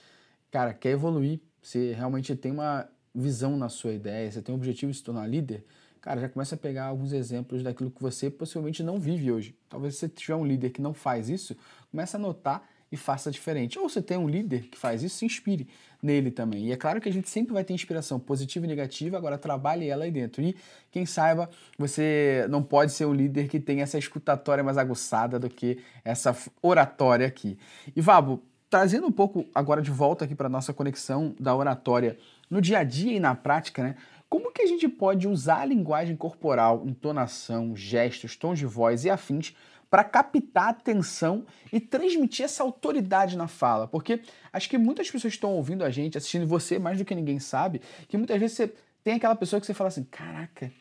[0.50, 4.90] cara, quer evoluir, você realmente tem uma visão na sua ideia, você tem um objetivo
[4.90, 5.64] de se tornar líder,
[6.00, 9.56] cara, já começa a pegar alguns exemplos daquilo que você possivelmente não vive hoje.
[9.68, 11.56] Talvez você tiver um líder que não faz isso,
[11.90, 13.78] começa a notar e faça diferente.
[13.78, 15.68] Ou você tem um líder que faz isso, se inspire
[16.02, 16.66] nele também.
[16.66, 19.88] E é claro que a gente sempre vai ter inspiração positiva e negativa, agora trabalhe
[19.88, 20.42] ela aí dentro.
[20.42, 20.56] E
[20.90, 21.48] quem saiba,
[21.78, 26.36] você não pode ser um líder que tem essa escutatória mais aguçada do que essa
[26.62, 27.58] oratória aqui.
[27.94, 32.16] E Vabo, trazendo um pouco agora de volta aqui para nossa conexão da oratória
[32.48, 33.96] no dia a dia e na prática, né?
[34.28, 39.10] Como que a gente pode usar a linguagem corporal, entonação, gestos, tons de voz e
[39.10, 39.56] afins
[39.90, 43.88] para captar a atenção e transmitir essa autoridade na fala.
[43.88, 44.22] Porque
[44.52, 47.82] acho que muitas pessoas estão ouvindo a gente, assistindo você mais do que ninguém sabe,
[48.08, 48.72] que muitas vezes você
[49.02, 50.72] tem aquela pessoa que você fala assim: caraca,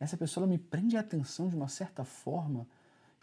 [0.00, 2.66] essa pessoa me prende a atenção de uma certa forma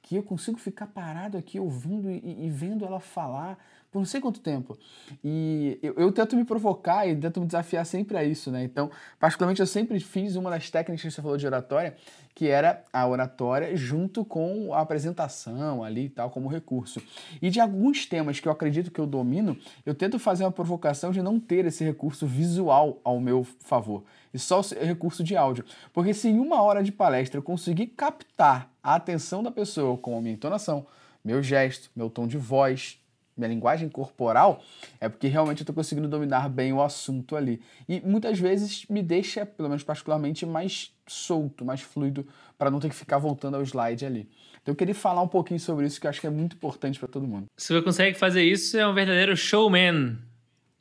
[0.04, 3.58] que eu consigo ficar parado aqui ouvindo e, e vendo ela falar
[3.93, 4.75] por não sei quanto tempo.
[5.23, 8.63] E eu, eu, tento me provocar e tento me desafiar sempre a isso, né?
[8.63, 11.95] Então, particularmente, eu sempre fiz uma das técnicas que você falou de oratória,
[12.34, 16.99] que era a oratória junto com a apresentação ali e tal, como recurso.
[17.39, 21.12] E de alguns temas que eu acredito que eu domino, eu tento fazer uma provocação
[21.12, 24.03] de não ter esse recurso visual ao meu favor,
[24.34, 25.63] e só o recurso de áudio.
[25.93, 30.17] Porque se em uma hora de palestra eu conseguir captar a atenção da pessoa com
[30.17, 30.88] a minha entonação,
[31.23, 32.99] meu gesto, meu tom de voz,
[33.36, 34.63] minha linguagem corporal,
[35.00, 37.62] é porque realmente eu estou conseguindo dominar bem o assunto ali.
[37.88, 42.89] E muitas vezes me deixa, pelo menos particularmente, mais solto, mais fluido, para não ter
[42.89, 44.30] que ficar voltando ao slide ali.
[44.62, 46.98] Então eu queria falar um pouquinho sobre isso, que eu acho que é muito importante
[46.98, 47.48] para todo mundo.
[47.58, 50.17] Se você consegue fazer isso, é um verdadeiro showman.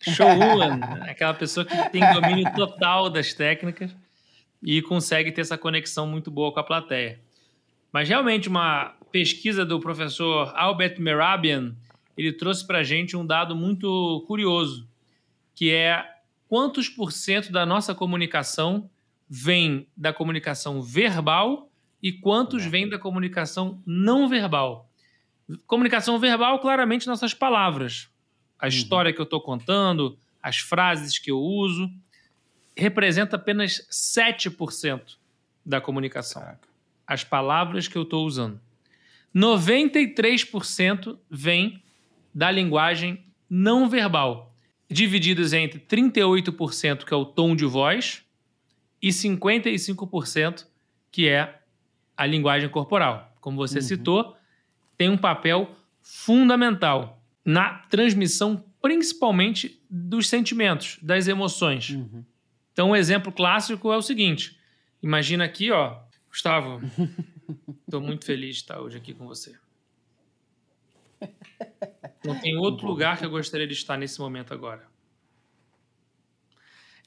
[0.00, 0.80] Showwoman.
[1.08, 3.90] aquela pessoa que tem domínio total das técnicas
[4.62, 7.18] e consegue ter essa conexão muito boa com a plateia.
[7.92, 11.74] Mas realmente uma pesquisa do professor Albert Merabian
[12.16, 14.88] ele trouxe para a gente um dado muito curioso,
[15.54, 16.04] que é
[16.48, 18.90] quantos por cento da nossa comunicação
[19.28, 21.70] vem da comunicação verbal
[22.02, 24.90] e quantos vem da comunicação não verbal.
[25.66, 28.08] Comunicação verbal, claramente, nossas palavras.
[28.58, 28.68] A uhum.
[28.68, 31.90] história que eu estou contando, as frases que eu uso,
[32.76, 35.16] representa apenas 7%
[35.64, 36.42] da comunicação.
[36.42, 36.68] Caraca.
[37.06, 38.60] As palavras que eu estou usando.
[39.34, 41.82] 93% vem
[42.34, 44.54] da linguagem não verbal,
[44.88, 48.22] divididos entre 38% que é o tom de voz
[49.00, 50.66] e 55%
[51.10, 51.60] que é
[52.16, 53.34] a linguagem corporal.
[53.40, 53.84] Como você uhum.
[53.84, 54.36] citou,
[54.96, 61.90] tem um papel fundamental na transmissão, principalmente dos sentimentos, das emoções.
[61.90, 62.24] Uhum.
[62.72, 64.58] Então, um exemplo clássico é o seguinte:
[65.02, 66.80] imagina aqui, ó, Gustavo,
[67.84, 69.54] estou muito feliz de estar hoje aqui com você.
[72.24, 74.86] Não tem outro lugar que eu gostaria de estar nesse momento agora.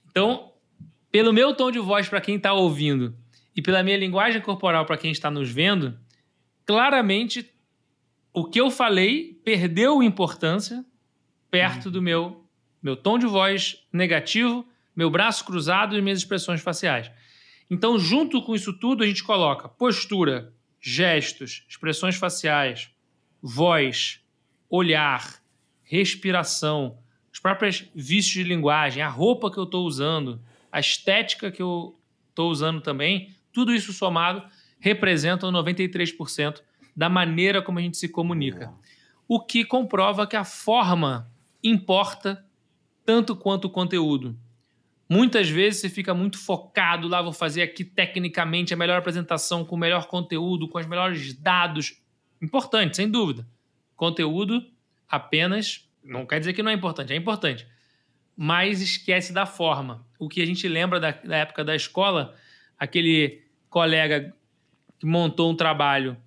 [0.10, 0.54] Então,
[1.12, 3.16] pelo meu tom de voz para quem está ouvindo
[3.56, 5.98] e pela minha linguagem corporal para quem está nos vendo,
[6.66, 7.50] claramente
[8.34, 10.86] o que eu falei perdeu importância
[11.50, 12.44] perto do meu
[12.82, 14.64] meu tom de voz negativo,
[14.96, 17.10] meu braço cruzado e minhas expressões faciais.
[17.68, 22.92] Então, junto com isso tudo, a gente coloca postura, gestos, expressões faciais,
[23.42, 24.22] voz,
[24.70, 25.42] olhar,
[25.84, 26.98] respiração,
[27.32, 31.98] os próprios vícios de linguagem, a roupa que eu estou usando, a estética que eu
[32.30, 34.44] estou usando também, tudo isso somado
[34.80, 36.62] representam 93%
[36.96, 38.74] da maneira como a gente se comunica.
[39.28, 41.30] O que comprova que a forma
[41.64, 42.46] importa
[43.06, 44.38] tanto quanto o conteúdo.
[45.08, 49.76] Muitas vezes você fica muito focado lá, vou fazer aqui tecnicamente a melhor apresentação, com
[49.76, 52.02] o melhor conteúdo, com os melhores dados.
[52.42, 53.48] Importante, sem dúvida.
[53.96, 54.66] Conteúdo
[55.08, 55.90] apenas.
[56.04, 57.68] Não quer dizer que não é importante, é importante.
[58.36, 60.06] Mas esquece da forma.
[60.20, 62.36] O que a gente lembra da, da época da escola,
[62.78, 64.34] aquele colega
[65.00, 66.18] que montou um trabalho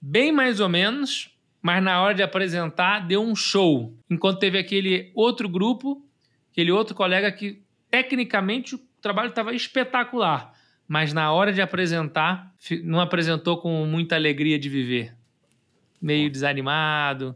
[0.00, 3.96] bem mais ou menos, mas na hora de apresentar deu um show.
[4.08, 6.04] Enquanto teve aquele outro grupo,
[6.52, 10.54] aquele outro colega que tecnicamente o trabalho estava espetacular,
[10.86, 15.16] mas na hora de apresentar não apresentou com muita alegria de viver
[16.06, 17.34] meio desanimado,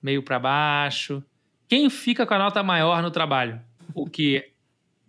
[0.00, 1.24] meio para baixo.
[1.66, 3.60] Quem fica com a nota maior no trabalho?
[3.92, 4.48] O que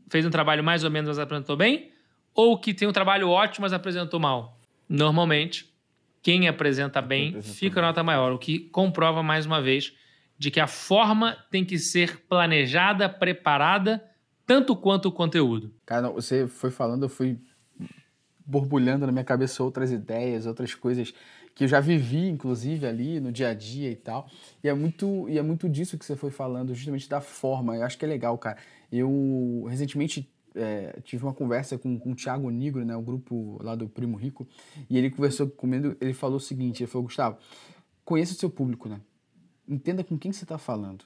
[0.09, 1.91] fez um trabalho mais ou menos, mas apresentou bem?
[2.33, 4.59] Ou o que tem um trabalho ótimo, mas apresentou mal?
[4.89, 5.71] Normalmente,
[6.23, 9.93] quem apresenta bem fica a nota maior, o que comprova mais uma vez
[10.35, 14.03] de que a forma tem que ser planejada, preparada,
[14.47, 15.71] tanto quanto o conteúdo.
[15.85, 17.37] Cara, você foi falando, eu fui
[18.43, 21.13] borbulhando na minha cabeça outras ideias, outras coisas
[21.55, 24.27] que eu já vivi, inclusive, ali no dia a dia e tal.
[24.63, 27.75] E é muito, e é muito disso que você foi falando, justamente da forma.
[27.75, 28.57] Eu acho que é legal, cara.
[28.91, 33.75] Eu recentemente é, tive uma conversa com, com o Thiago Nigro, né, o grupo lá
[33.75, 34.47] do Primo Rico,
[34.89, 37.37] e ele conversou comigo, ele falou o seguinte, ele falou, Gustavo,
[38.05, 39.01] conheça o seu público, né?
[39.67, 41.05] entenda com quem você está falando.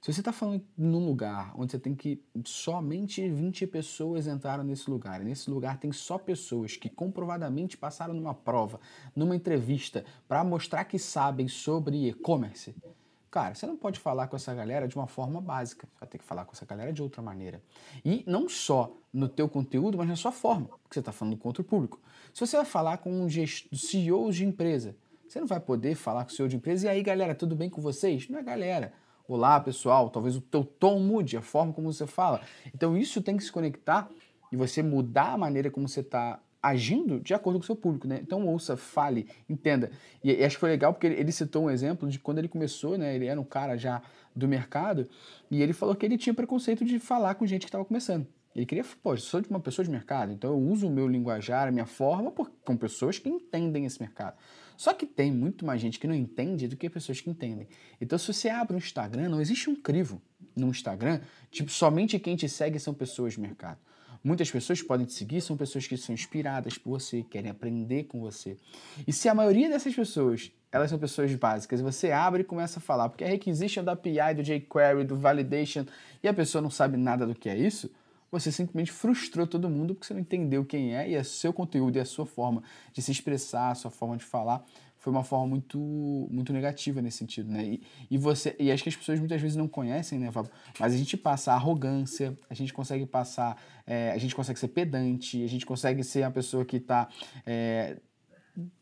[0.00, 4.88] Se você está falando num lugar onde você tem que somente 20 pessoas entraram nesse
[4.88, 8.78] lugar, e nesse lugar tem só pessoas que comprovadamente passaram numa prova,
[9.14, 12.76] numa entrevista, para mostrar que sabem sobre e-commerce,
[13.28, 15.88] cara, você não pode falar com essa galera de uma forma básica.
[15.92, 17.60] Você vai ter que falar com essa galera de outra maneira.
[18.04, 21.48] E não só no teu conteúdo, mas na sua forma, porque você está falando com
[21.48, 22.00] outro público.
[22.32, 26.30] Se você vai falar com um CEOs de empresa, você não vai poder falar com
[26.30, 28.28] o CEO de empresa e aí, galera, tudo bem com vocês?
[28.28, 28.92] Não é galera.
[29.28, 30.08] Olá, pessoal.
[30.08, 32.40] Talvez o teu tom mude, a forma como você fala.
[32.74, 34.08] Então isso tem que se conectar
[34.50, 38.08] e você mudar a maneira como você está agindo de acordo com o seu público,
[38.08, 38.20] né?
[38.22, 39.90] Então ouça, fale, entenda.
[40.24, 42.48] E, e acho que foi legal porque ele, ele, citou um exemplo de quando ele
[42.48, 43.14] começou, né?
[43.14, 44.00] Ele era um cara já
[44.34, 45.06] do mercado
[45.50, 48.26] e ele falou que ele tinha preconceito de falar com gente que estava começando.
[48.56, 51.06] Ele queria, pô, eu sou de uma pessoa de mercado, então eu uso o meu
[51.06, 54.38] linguajar, a minha forma, por, com pessoas que entendem esse mercado.
[54.78, 57.66] Só que tem muito mais gente que não entende do que pessoas que entendem.
[58.00, 60.22] Então, se você abre um Instagram, não existe um crivo
[60.54, 63.80] no Instagram, tipo, somente quem te segue são pessoas de mercado.
[64.22, 68.20] Muitas pessoas podem te seguir, são pessoas que são inspiradas por você, querem aprender com
[68.20, 68.56] você.
[69.04, 72.82] E se a maioria dessas pessoas, elas são pessoas básicas, você abre e começa a
[72.82, 75.86] falar, porque a requisition da API, do jQuery, do validation,
[76.22, 77.90] e a pessoa não sabe nada do que é isso,
[78.30, 81.96] você simplesmente frustrou todo mundo porque você não entendeu quem é e é seu conteúdo
[81.96, 82.62] e a sua forma
[82.92, 84.64] de se expressar, a sua forma de falar
[84.98, 85.78] foi uma forma muito
[86.30, 87.64] muito negativa nesse sentido, né?
[87.64, 90.50] E, e você e acho que as pessoas muitas vezes não conhecem, né, Fábio?
[90.78, 95.42] Mas a gente passa arrogância, a gente consegue passar, é, a gente consegue ser pedante,
[95.42, 97.08] a gente consegue ser a pessoa que está
[97.46, 97.96] é,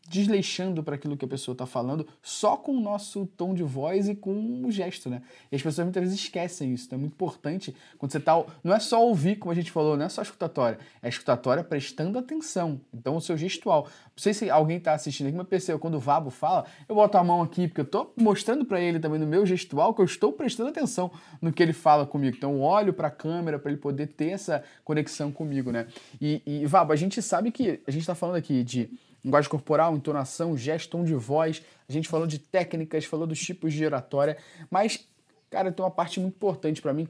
[0.07, 4.07] desleixando para aquilo que a pessoa está falando só com o nosso tom de voz
[4.07, 5.21] e com o gesto, né?
[5.51, 6.85] E as pessoas muitas vezes esquecem isso.
[6.85, 8.41] Então é muito importante quando você está.
[8.63, 10.79] Não é só ouvir, como a gente falou, não é só escutatória.
[11.01, 12.79] É escutatória prestando atenção.
[12.93, 13.83] Então o seu gestual.
[13.83, 17.17] Não sei se alguém está assistindo aqui, mas percebeu, quando o Vabo fala, eu boto
[17.17, 20.05] a mão aqui, porque eu estou mostrando para ele também no meu gestual que eu
[20.05, 21.11] estou prestando atenção
[21.41, 22.37] no que ele fala comigo.
[22.37, 25.87] Então eu olho para a câmera para ele poder ter essa conexão comigo, né?
[26.21, 28.89] E, e Vabo, a gente sabe que a gente está falando aqui de
[29.27, 31.61] linguagem corporal, entonação, gesto, tom de voz.
[31.87, 34.37] A gente falou de técnicas, falou dos tipos de oratória,
[34.71, 35.05] mas,
[35.49, 37.09] cara, tem uma parte muito importante para mim,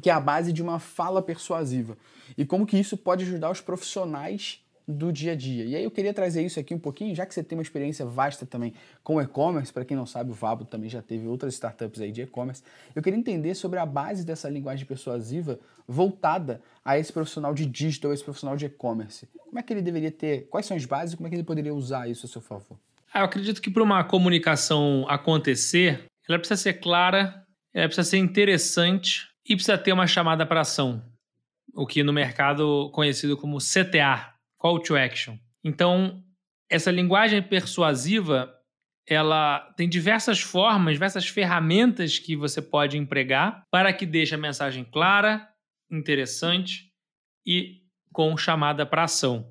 [0.00, 1.96] que é a base de uma fala persuasiva.
[2.36, 5.64] E como que isso pode ajudar os profissionais do dia a dia.
[5.64, 8.04] E aí eu queria trazer isso aqui um pouquinho, já que você tem uma experiência
[8.04, 12.00] vasta também com e-commerce, para quem não sabe, o Vabo também já teve outras startups
[12.00, 12.62] aí de e-commerce.
[12.94, 18.12] Eu queria entender sobre a base dessa linguagem persuasiva voltada a esse profissional de digital,
[18.12, 19.28] esse profissional de e-commerce.
[19.38, 21.74] Como é que ele deveria ter, quais são as bases como é que ele poderia
[21.74, 22.78] usar isso a seu favor?
[23.12, 28.18] Ah, eu acredito que para uma comunicação acontecer, ela precisa ser clara, ela precisa ser
[28.18, 31.02] interessante e precisa ter uma chamada para ação,
[31.74, 34.31] o que no mercado conhecido como CTA,
[34.62, 35.36] call to action.
[35.64, 36.22] Então,
[36.70, 38.54] essa linguagem persuasiva,
[39.04, 44.84] ela tem diversas formas, diversas ferramentas que você pode empregar para que deixe a mensagem
[44.84, 45.48] clara,
[45.90, 46.92] interessante
[47.44, 47.80] e
[48.12, 49.50] com chamada para ação.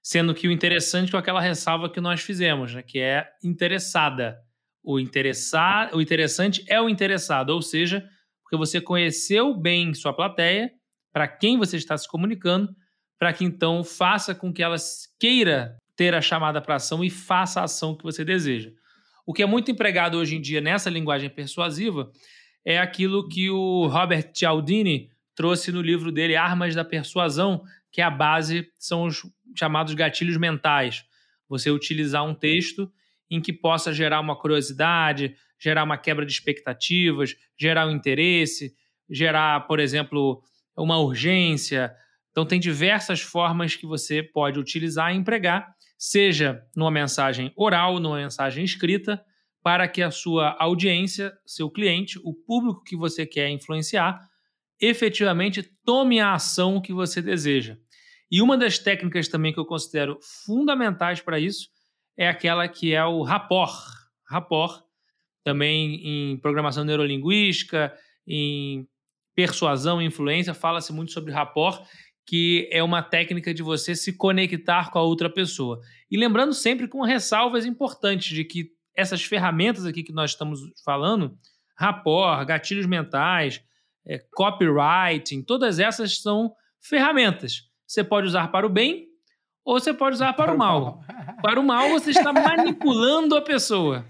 [0.00, 4.38] Sendo que o interessante com aquela ressalva que nós fizemos, né, que é interessada.
[4.84, 8.08] O, interessar, o interessante é o interessado, ou seja,
[8.42, 10.72] porque você conheceu bem sua plateia,
[11.12, 12.74] para quem você está se comunicando,
[13.22, 14.74] para que então faça com que ela
[15.16, 18.72] queira ter a chamada para ação e faça a ação que você deseja.
[19.24, 22.10] O que é muito empregado hoje em dia nessa linguagem persuasiva
[22.64, 28.04] é aquilo que o Robert Cialdini trouxe no livro dele Armas da Persuasão, que é
[28.04, 29.22] a base, são os
[29.56, 31.04] chamados gatilhos mentais.
[31.48, 32.92] Você utilizar um texto
[33.30, 38.74] em que possa gerar uma curiosidade, gerar uma quebra de expectativas, gerar um interesse,
[39.08, 40.42] gerar, por exemplo,
[40.76, 41.94] uma urgência,
[42.32, 48.16] então, tem diversas formas que você pode utilizar e empregar, seja numa mensagem oral, numa
[48.16, 49.22] mensagem escrita,
[49.62, 54.18] para que a sua audiência, seu cliente, o público que você quer influenciar,
[54.80, 57.76] efetivamente tome a ação que você deseja.
[58.30, 61.68] E uma das técnicas também que eu considero fundamentais para isso
[62.16, 63.76] é aquela que é o rapport.
[64.26, 64.82] Rapport,
[65.44, 67.94] também em programação neurolinguística,
[68.26, 68.88] em
[69.34, 71.86] persuasão e influência, fala-se muito sobre rapport
[72.26, 75.80] que é uma técnica de você se conectar com a outra pessoa.
[76.10, 81.36] E lembrando sempre com ressalvas importantes de que essas ferramentas aqui que nós estamos falando,
[81.76, 83.62] rapport, gatilhos mentais,
[84.06, 87.62] é, copywriting, todas essas são ferramentas.
[87.86, 89.08] Você pode usar para o bem
[89.64, 91.04] ou você pode usar para, para o mal.
[91.42, 94.04] Para o mal, você está manipulando a pessoa.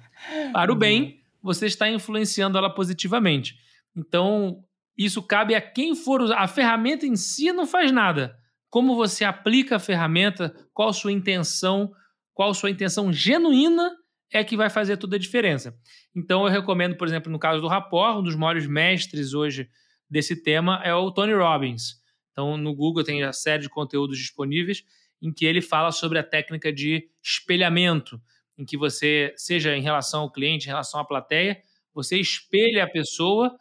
[0.53, 3.57] Para o bem, você está influenciando ela positivamente.
[3.97, 4.65] Então,
[4.97, 6.38] isso cabe a quem for usar.
[6.38, 8.36] A ferramenta em si não faz nada.
[8.68, 11.93] Como você aplica a ferramenta, qual sua intenção,
[12.32, 13.90] qual sua intenção genuína
[14.32, 15.76] é que vai fazer toda a diferença.
[16.14, 19.68] Então, eu recomendo, por exemplo, no caso do Rapport, um dos maiores mestres hoje
[20.09, 22.01] desse tema é o Tony Robbins.
[22.30, 24.84] Então, no Google tem a série de conteúdos disponíveis
[25.20, 28.20] em que ele fala sobre a técnica de espelhamento,
[28.59, 31.62] em que você, seja em relação ao cliente, em relação à plateia,
[31.95, 33.55] você espelha a pessoa,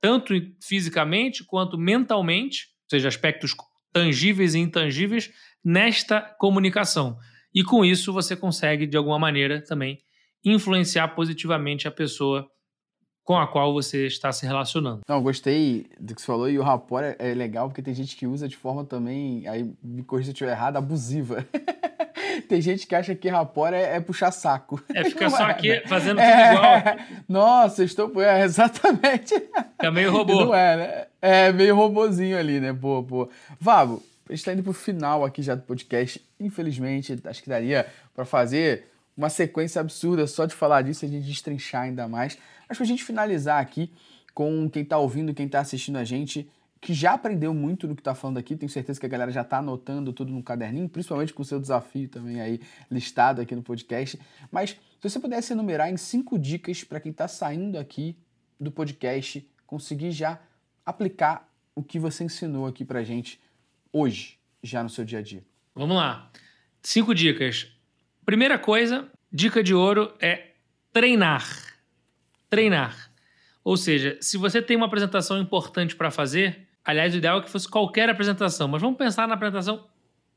[0.00, 3.54] tanto fisicamente quanto mentalmente, ou seja, aspectos
[3.92, 5.30] tangíveis e intangíveis,
[5.64, 7.18] nesta comunicação.
[7.54, 9.98] E com isso você consegue, de alguma maneira, também
[10.44, 12.48] influenciar positivamente a pessoa
[13.24, 15.00] com a qual você está se relacionando.
[15.06, 18.16] Não, gostei do que você falou e o rapport é, é legal porque tem gente
[18.16, 21.46] que usa de forma também, aí me corrija se eu estiver errado, abusiva.
[22.40, 24.82] tem gente que acha que rapport é, é puxar saco.
[24.94, 25.82] É ficar só é, aqui né?
[25.86, 26.82] fazendo tudo é, igual.
[27.28, 28.22] Nossa, estou.
[28.22, 29.34] É, exatamente.
[29.78, 30.46] É meio robô.
[30.46, 31.06] Não é, né?
[31.20, 32.72] É meio robozinho ali, né?
[32.72, 33.28] Boa, boa.
[33.60, 36.20] Vabo, a gente está indo pro final aqui já do podcast.
[36.38, 38.86] Infelizmente, acho que daria para fazer
[39.16, 42.38] uma sequência absurda só de falar disso e a gente destrinchar ainda mais.
[42.68, 43.90] Mas para a gente finalizar aqui
[44.32, 46.48] com quem está ouvindo, quem está assistindo a gente,
[46.80, 49.42] que já aprendeu muito do que está falando aqui, tenho certeza que a galera já
[49.42, 52.60] está anotando tudo no caderninho, principalmente com o seu desafio também aí
[52.90, 54.18] listado aqui no podcast.
[54.50, 58.16] Mas se você pudesse enumerar em cinco dicas para quem está saindo aqui
[58.60, 60.40] do podcast, conseguir já
[60.84, 63.40] aplicar o que você ensinou aqui para gente
[63.92, 65.44] hoje, já no seu dia a dia.
[65.74, 66.30] Vamos lá.
[66.82, 67.72] Cinco dicas.
[68.24, 70.52] Primeira coisa, dica de ouro é
[70.92, 71.46] treinar.
[72.48, 73.10] Treinar.
[73.64, 77.50] Ou seja, se você tem uma apresentação importante para fazer, aliás, o ideal é que
[77.50, 79.86] fosse qualquer apresentação, mas vamos pensar na apresentação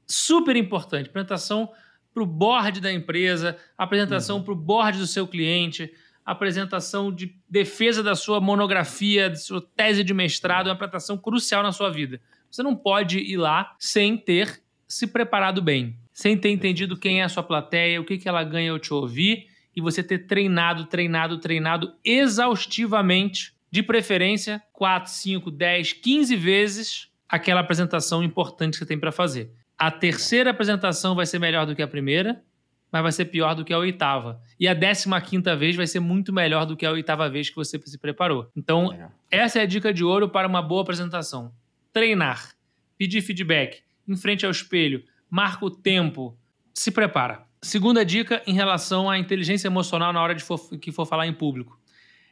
[0.05, 1.71] super importante apresentação
[2.13, 4.43] para o board da empresa, apresentação uhum.
[4.43, 5.91] para o board do seu cliente,
[6.25, 11.63] apresentação de defesa da sua monografia, da sua tese de mestrado, é uma apresentação crucial
[11.63, 12.19] na sua vida.
[12.49, 17.23] Você não pode ir lá sem ter se preparado bem sem ter entendido quem é
[17.23, 20.85] a sua plateia, o que, que ela ganha ao te ouvir, e você ter treinado,
[20.85, 28.86] treinado, treinado exaustivamente, de preferência 4, 5, 10, 15 vezes aquela apresentação importante que você
[28.86, 29.49] tem para fazer.
[29.78, 32.43] A terceira apresentação vai ser melhor do que a primeira,
[32.91, 34.41] mas vai ser pior do que a oitava.
[34.59, 37.55] E a décima quinta vez vai ser muito melhor do que a oitava vez que
[37.55, 38.51] você se preparou.
[38.55, 41.53] Então, essa é a dica de ouro para uma boa apresentação.
[41.93, 42.53] Treinar,
[42.97, 46.38] pedir feedback, em frente ao espelho, marca o tempo,
[46.74, 47.45] se prepara.
[47.61, 51.34] Segunda dica em relação à inteligência emocional na hora de for, que for falar em
[51.34, 51.80] público.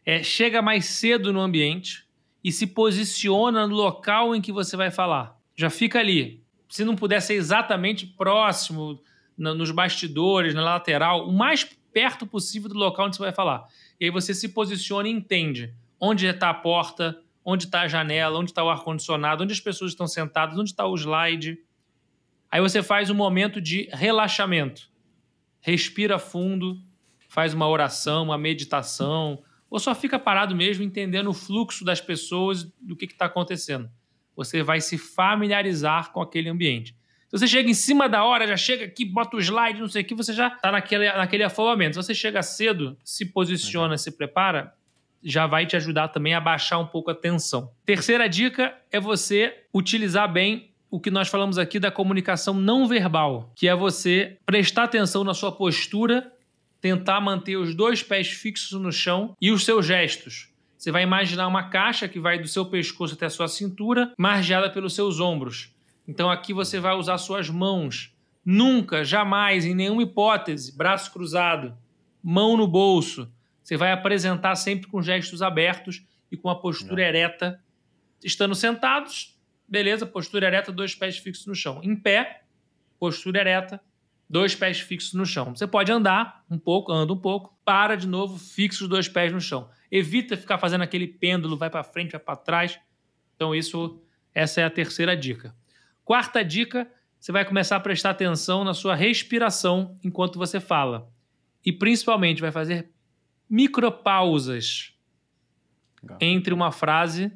[0.09, 2.03] É, chega mais cedo no ambiente
[2.43, 5.37] e se posiciona no local em que você vai falar.
[5.55, 6.43] Já fica ali.
[6.67, 8.99] Se não puder ser exatamente próximo,
[9.37, 13.67] na, nos bastidores, na lateral, o mais perto possível do local onde você vai falar.
[13.99, 18.39] E aí você se posiciona e entende onde está a porta, onde está a janela,
[18.39, 21.59] onde está o ar-condicionado, onde as pessoas estão sentadas, onde está o slide.
[22.49, 24.89] Aí você faz um momento de relaxamento.
[25.61, 26.81] Respira fundo,
[27.27, 32.63] faz uma oração, uma meditação, ou só fica parado mesmo entendendo o fluxo das pessoas,
[32.79, 33.89] do que está acontecendo.
[34.35, 36.95] Você vai se familiarizar com aquele ambiente.
[37.27, 40.01] Se você chega em cima da hora, já chega aqui, bota o slide, não sei
[40.01, 41.93] o que, você já está naquele, naquele afobamento.
[41.93, 44.73] Se você chega cedo, se posiciona, se prepara,
[45.21, 47.71] já vai te ajudar também a baixar um pouco a tensão.
[47.85, 53.51] Terceira dica é você utilizar bem o que nós falamos aqui da comunicação não verbal,
[53.55, 56.31] que é você prestar atenção na sua postura,
[56.81, 60.49] tentar manter os dois pés fixos no chão e os seus gestos.
[60.77, 64.69] Você vai imaginar uma caixa que vai do seu pescoço até a sua cintura, margeada
[64.69, 65.73] pelos seus ombros.
[66.07, 68.15] Então aqui você vai usar suas mãos.
[68.45, 71.77] Nunca, jamais, em nenhuma hipótese, braço cruzado,
[72.23, 73.29] mão no bolso.
[73.61, 76.01] Você vai apresentar sempre com gestos abertos
[76.31, 77.09] e com a postura não.
[77.09, 77.61] ereta.
[78.23, 81.81] Estando sentados, beleza, postura ereta, dois pés fixos no chão.
[81.83, 82.43] Em pé,
[82.97, 83.81] postura ereta,
[84.29, 85.55] dois pés fixos no chão.
[85.55, 89.33] Você pode andar um pouco, anda um pouco, para de novo, fixa os dois pés
[89.33, 89.69] no chão.
[89.91, 92.79] Evita ficar fazendo aquele pêndulo, vai para frente, vai para trás.
[93.35, 93.99] Então isso,
[94.33, 95.55] essa é a terceira dica.
[96.05, 101.11] Quarta dica, você vai começar a prestar atenção na sua respiração enquanto você fala.
[101.65, 102.91] E principalmente vai fazer
[103.49, 104.93] micropausas
[106.21, 107.31] entre uma frase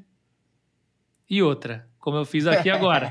[1.30, 3.10] e outra como eu fiz aqui agora.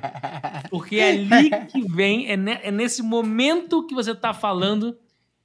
[0.69, 4.99] Porque é ali que vem, é, ne, é nesse momento que você está falando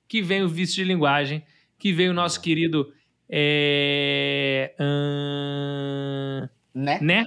[0.06, 1.42] que vem o vício de linguagem,
[1.80, 2.92] que vem o nosso querido.
[3.30, 7.00] É, hum, né?
[7.02, 7.26] Né?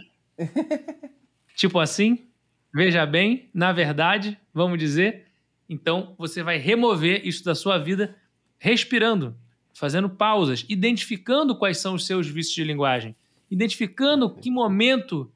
[1.57, 2.27] tipo assim,
[2.75, 5.25] veja bem, na verdade, vamos dizer.
[5.71, 8.14] Então, você vai remover isso da sua vida
[8.59, 9.35] respirando,
[9.73, 13.16] fazendo pausas, identificando quais são os seus vícios de linguagem,
[13.51, 15.33] identificando que momento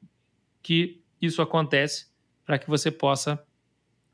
[0.65, 2.07] que isso acontece
[2.43, 3.39] para que você possa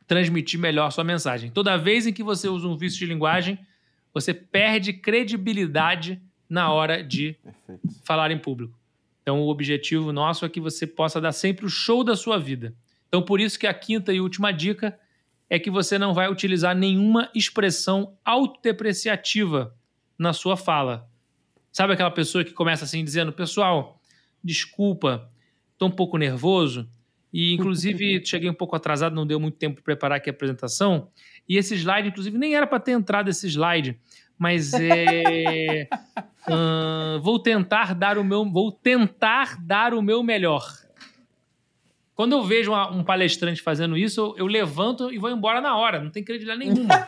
[0.06, 1.50] transmitir melhor sua mensagem.
[1.50, 3.58] Toda vez em que você usa um vício de linguagem,
[4.14, 8.04] você perde credibilidade na hora de Perfeito.
[8.04, 8.78] falar em público.
[9.22, 12.76] Então, o objetivo nosso é que você possa dar sempre o show da sua vida.
[13.08, 15.00] Então, por isso que a quinta e última dica
[15.50, 19.74] é que você não vai utilizar nenhuma expressão autodepreciativa
[20.20, 21.10] na sua fala.
[21.72, 24.02] Sabe aquela pessoa que começa assim dizendo: "Pessoal,
[24.44, 25.32] desculpa,
[25.82, 26.88] estou um pouco nervoso
[27.34, 31.10] e inclusive cheguei um pouco atrasado, não deu muito tempo para preparar aqui a apresentação,
[31.50, 34.00] e esse slide inclusive nem era para ter entrado esse slide,
[34.38, 35.88] mas é
[37.22, 40.64] vou tentar dar o meu vou tentar dar o meu melhor.
[42.14, 45.76] Quando eu vejo uma, um palestrante fazendo isso, eu, eu, levanto e vou embora na
[45.76, 47.08] hora, não tem credibilidade nenhuma.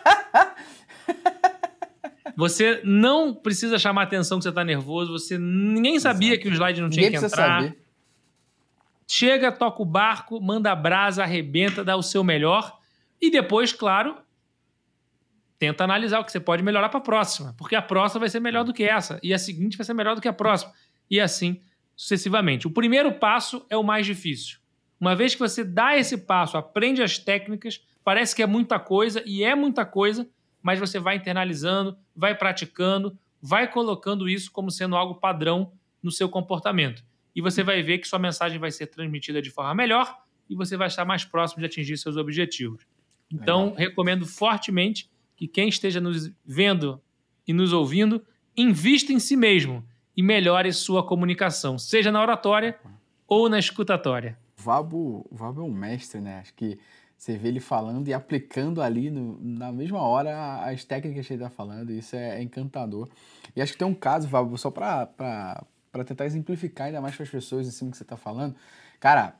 [2.35, 6.41] você não precisa chamar atenção que você está nervoso, você nem sabia Exato.
[6.41, 7.61] que o slide não tinha Ninguém que entrar.
[7.61, 7.82] Saber.
[9.07, 12.79] Chega, toca o barco, manda a brasa, arrebenta, dá o seu melhor
[13.21, 14.17] e depois, claro,
[15.59, 18.39] tenta analisar o que você pode melhorar para a próxima, porque a próxima vai ser
[18.39, 20.73] melhor do que essa e a seguinte vai ser melhor do que a próxima
[21.09, 21.61] e assim
[21.95, 22.67] sucessivamente.
[22.67, 24.57] O primeiro passo é o mais difícil.
[24.99, 29.21] Uma vez que você dá esse passo, aprende as técnicas, parece que é muita coisa
[29.25, 30.27] e é muita coisa,
[30.61, 36.29] mas você vai internalizando, vai praticando, vai colocando isso como sendo algo padrão no seu
[36.29, 37.03] comportamento.
[37.35, 40.77] E você vai ver que sua mensagem vai ser transmitida de forma melhor e você
[40.77, 42.85] vai estar mais próximo de atingir seus objetivos.
[43.31, 47.01] Então, recomendo fortemente que quem esteja nos vendo
[47.47, 48.23] e nos ouvindo,
[48.55, 49.83] invista em si mesmo
[50.15, 52.79] e melhore sua comunicação, seja na oratória
[53.27, 54.37] ou na escutatória.
[54.55, 56.39] Vabo, Vabo é um mestre, né?
[56.39, 56.77] Acho que
[57.17, 61.43] você vê ele falando e aplicando ali no, na mesma hora as técnicas que ele
[61.43, 63.09] está falando, isso é, é, encantador.
[63.55, 65.65] E acho que tem um caso, Vabo, só para
[66.03, 68.55] tentar exemplificar ainda mais para as pessoas em cima que você está falando.
[68.99, 69.35] Cara,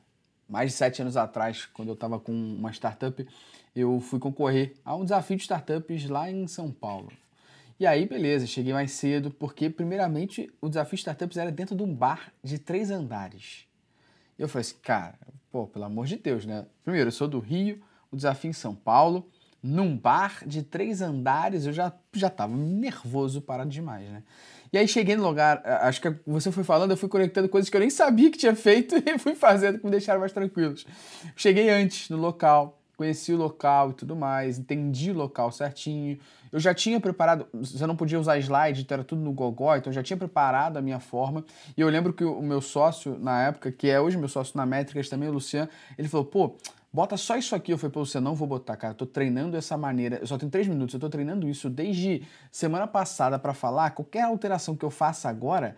[0.47, 3.27] mais de sete anos atrás, quando eu estava com uma startup,
[3.75, 7.11] eu fui concorrer a um desafio de startups lá em São Paulo.
[7.79, 11.81] E aí, beleza, cheguei mais cedo, porque, primeiramente, o desafio de startups era dentro de
[11.81, 13.67] um bar de três andares.
[14.37, 15.17] E eu falei assim, cara,
[15.51, 16.65] pô, pelo amor de Deus, né?
[16.83, 17.81] Primeiro, eu sou do Rio,
[18.11, 19.27] o desafio em São Paulo,
[19.63, 24.21] num bar de três andares, eu já, já tava nervoso, parado demais, né?
[24.73, 27.77] E aí cheguei no lugar, acho que você foi falando, eu fui conectando coisas que
[27.77, 30.85] eu nem sabia que tinha feito e fui fazendo que me deixaram mais tranquilos.
[31.35, 36.17] Cheguei antes no local, conheci o local e tudo mais, entendi o local certinho.
[36.51, 39.91] Eu já tinha preparado, você não podia usar slide, então era tudo no Gogó, então
[39.91, 41.45] eu já tinha preparado a minha forma.
[41.77, 44.65] E eu lembro que o meu sócio, na época, que é hoje meu sócio na
[44.65, 46.55] Métricas também, o Luciano, ele falou, pô,
[46.93, 47.73] bota só isso aqui.
[47.73, 50.37] Eu falei, pô, você não vou botar, cara, eu tô treinando dessa maneira, eu só
[50.37, 52.21] tenho três minutos, eu tô treinando isso desde
[52.51, 55.75] semana passada para falar, qualquer alteração que eu faça agora,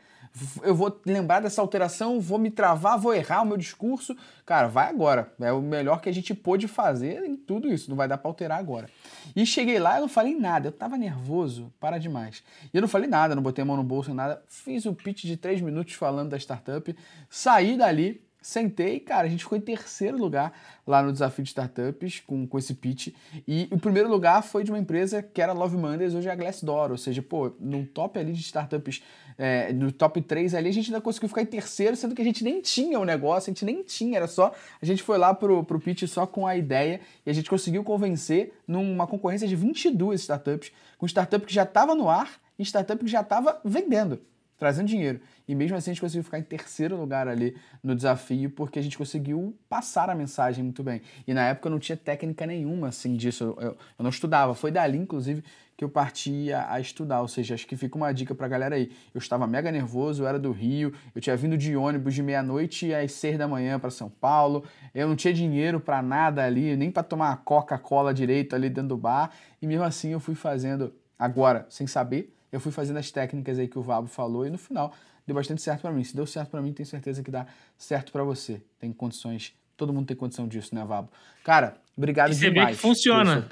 [0.63, 4.15] eu vou lembrar dessa alteração, vou me travar, vou errar o meu discurso.
[4.45, 5.31] Cara, vai agora.
[5.39, 7.89] É o melhor que a gente pôde fazer em tudo isso.
[7.89, 8.89] Não vai dar para alterar agora.
[9.35, 10.67] E cheguei lá, eu não falei nada.
[10.67, 12.43] Eu tava nervoso, para demais.
[12.73, 14.43] E eu não falei nada, não botei a mão no bolso, nada.
[14.47, 16.93] Fiz o pitch de três minutos falando da startup.
[17.29, 20.53] Saí dali, Sentei, cara, a gente ficou em terceiro lugar
[20.85, 23.07] lá no desafio de startups com, com esse pitch.
[23.47, 26.35] E o primeiro lugar foi de uma empresa que era Love Mondays, hoje é a
[26.35, 26.91] Glassdoor.
[26.91, 29.01] Ou seja, pô, no top ali de startups,
[29.35, 32.25] é, no top 3 ali, a gente ainda conseguiu ficar em terceiro, sendo que a
[32.25, 34.53] gente nem tinha o negócio, a gente nem tinha, era só.
[34.79, 37.83] A gente foi lá pro, pro pitch só com a ideia e a gente conseguiu
[37.83, 43.03] convencer numa concorrência de 22 startups, com startup que já estava no ar e startup
[43.03, 44.21] que já estava vendendo
[44.57, 45.19] trazendo dinheiro.
[45.47, 48.81] E mesmo assim a gente conseguiu ficar em terceiro lugar ali no desafio, porque a
[48.81, 51.01] gente conseguiu passar a mensagem muito bem.
[51.27, 54.55] E na época eu não tinha técnica nenhuma assim disso, eu, eu, não estudava.
[54.55, 55.43] Foi dali, inclusive,
[55.77, 57.21] que eu parti a, a, estudar.
[57.21, 58.91] Ou seja, acho que fica uma dica pra galera aí.
[59.13, 62.93] Eu estava mega nervoso, eu era do Rio, eu tinha vindo de ônibus de meia-noite
[62.93, 66.89] às seis da manhã para São Paulo, eu não tinha dinheiro para nada ali, nem
[66.89, 69.31] para tomar Coca-Cola direito ali dentro do bar,
[69.61, 73.67] e mesmo assim eu fui fazendo agora, sem saber eu fui fazendo as técnicas aí
[73.67, 74.93] que o Vabo falou e no final
[75.25, 76.03] deu bastante certo para mim.
[76.03, 77.45] Se deu certo para mim, tenho certeza que dá
[77.77, 78.61] certo para você.
[78.79, 81.09] Tem condições, todo mundo tem condição disso, né, Vabo?
[81.43, 82.69] Cara, obrigado e você demais.
[82.69, 83.47] Vê que funciona.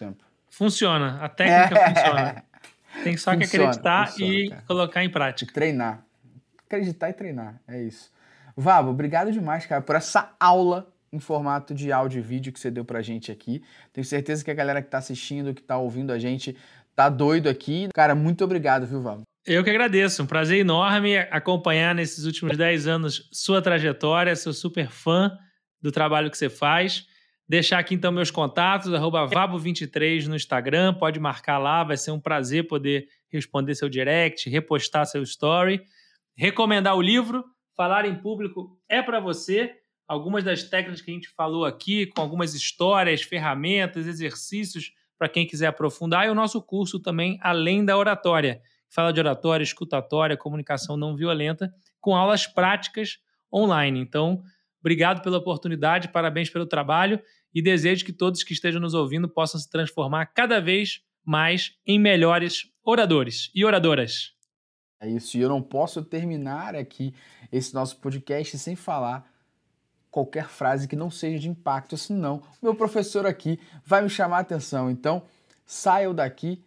[0.49, 1.95] Funciona, a técnica é.
[1.95, 2.43] funciona.
[3.03, 4.63] Tem só funciona, que acreditar funciona, e cara.
[4.67, 5.53] colocar em prática.
[5.53, 6.05] Treinar.
[6.65, 8.11] Acreditar e treinar, é isso.
[8.55, 12.71] Vabo, obrigado demais, cara, por essa aula em formato de áudio e vídeo que você
[12.71, 13.63] deu pra gente aqui.
[13.91, 16.57] Tenho certeza que a galera que tá assistindo, que tá ouvindo a gente,
[16.95, 17.89] tá doido aqui.
[17.93, 19.21] Cara, muito obrigado, viu, Val?
[19.45, 20.23] Eu que agradeço.
[20.23, 24.33] Um prazer enorme acompanhar nesses últimos 10 anos sua trajetória.
[24.37, 25.37] Sou super fã
[25.81, 27.05] do trabalho que você faz.
[27.47, 32.67] Deixar aqui então meus contatos, vabo23 no Instagram, pode marcar lá, vai ser um prazer
[32.67, 35.81] poder responder seu direct, repostar seu story.
[36.37, 37.43] Recomendar o livro,
[37.75, 39.73] Falar em Público é para você.
[40.07, 45.45] Algumas das técnicas que a gente falou aqui, com algumas histórias, ferramentas, exercícios para quem
[45.45, 48.61] quiser aprofundar, e o nosso curso também, Além da Oratória,
[48.93, 53.17] fala de oratória, escutatória, comunicação não violenta, com aulas práticas
[53.51, 53.99] online.
[53.99, 54.43] Então,
[54.79, 57.19] obrigado pela oportunidade, parabéns pelo trabalho
[57.53, 61.97] e desejo que todos que estejam nos ouvindo possam se transformar cada vez mais em
[61.97, 64.33] melhores oradores e oradoras.
[64.99, 67.13] É isso, e eu não posso terminar aqui
[67.51, 69.27] esse nosso podcast sem falar
[70.11, 74.41] qualquer frase que não seja de impacto, senão meu professor aqui vai me chamar a
[74.41, 74.91] atenção.
[74.91, 75.23] Então,
[75.65, 76.63] saia daqui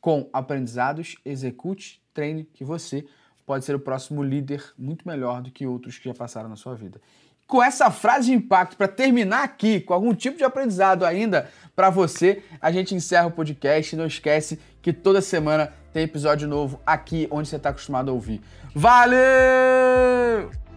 [0.00, 3.04] com aprendizados, execute, treine, que você
[3.46, 6.74] pode ser o próximo líder muito melhor do que outros que já passaram na sua
[6.74, 7.00] vida.
[7.46, 11.88] Com essa frase de impacto, para terminar aqui, com algum tipo de aprendizado ainda para
[11.88, 13.96] você, a gente encerra o podcast.
[13.96, 18.42] Não esquece que toda semana tem episódio novo aqui onde você está acostumado a ouvir.
[18.74, 20.67] Valeu!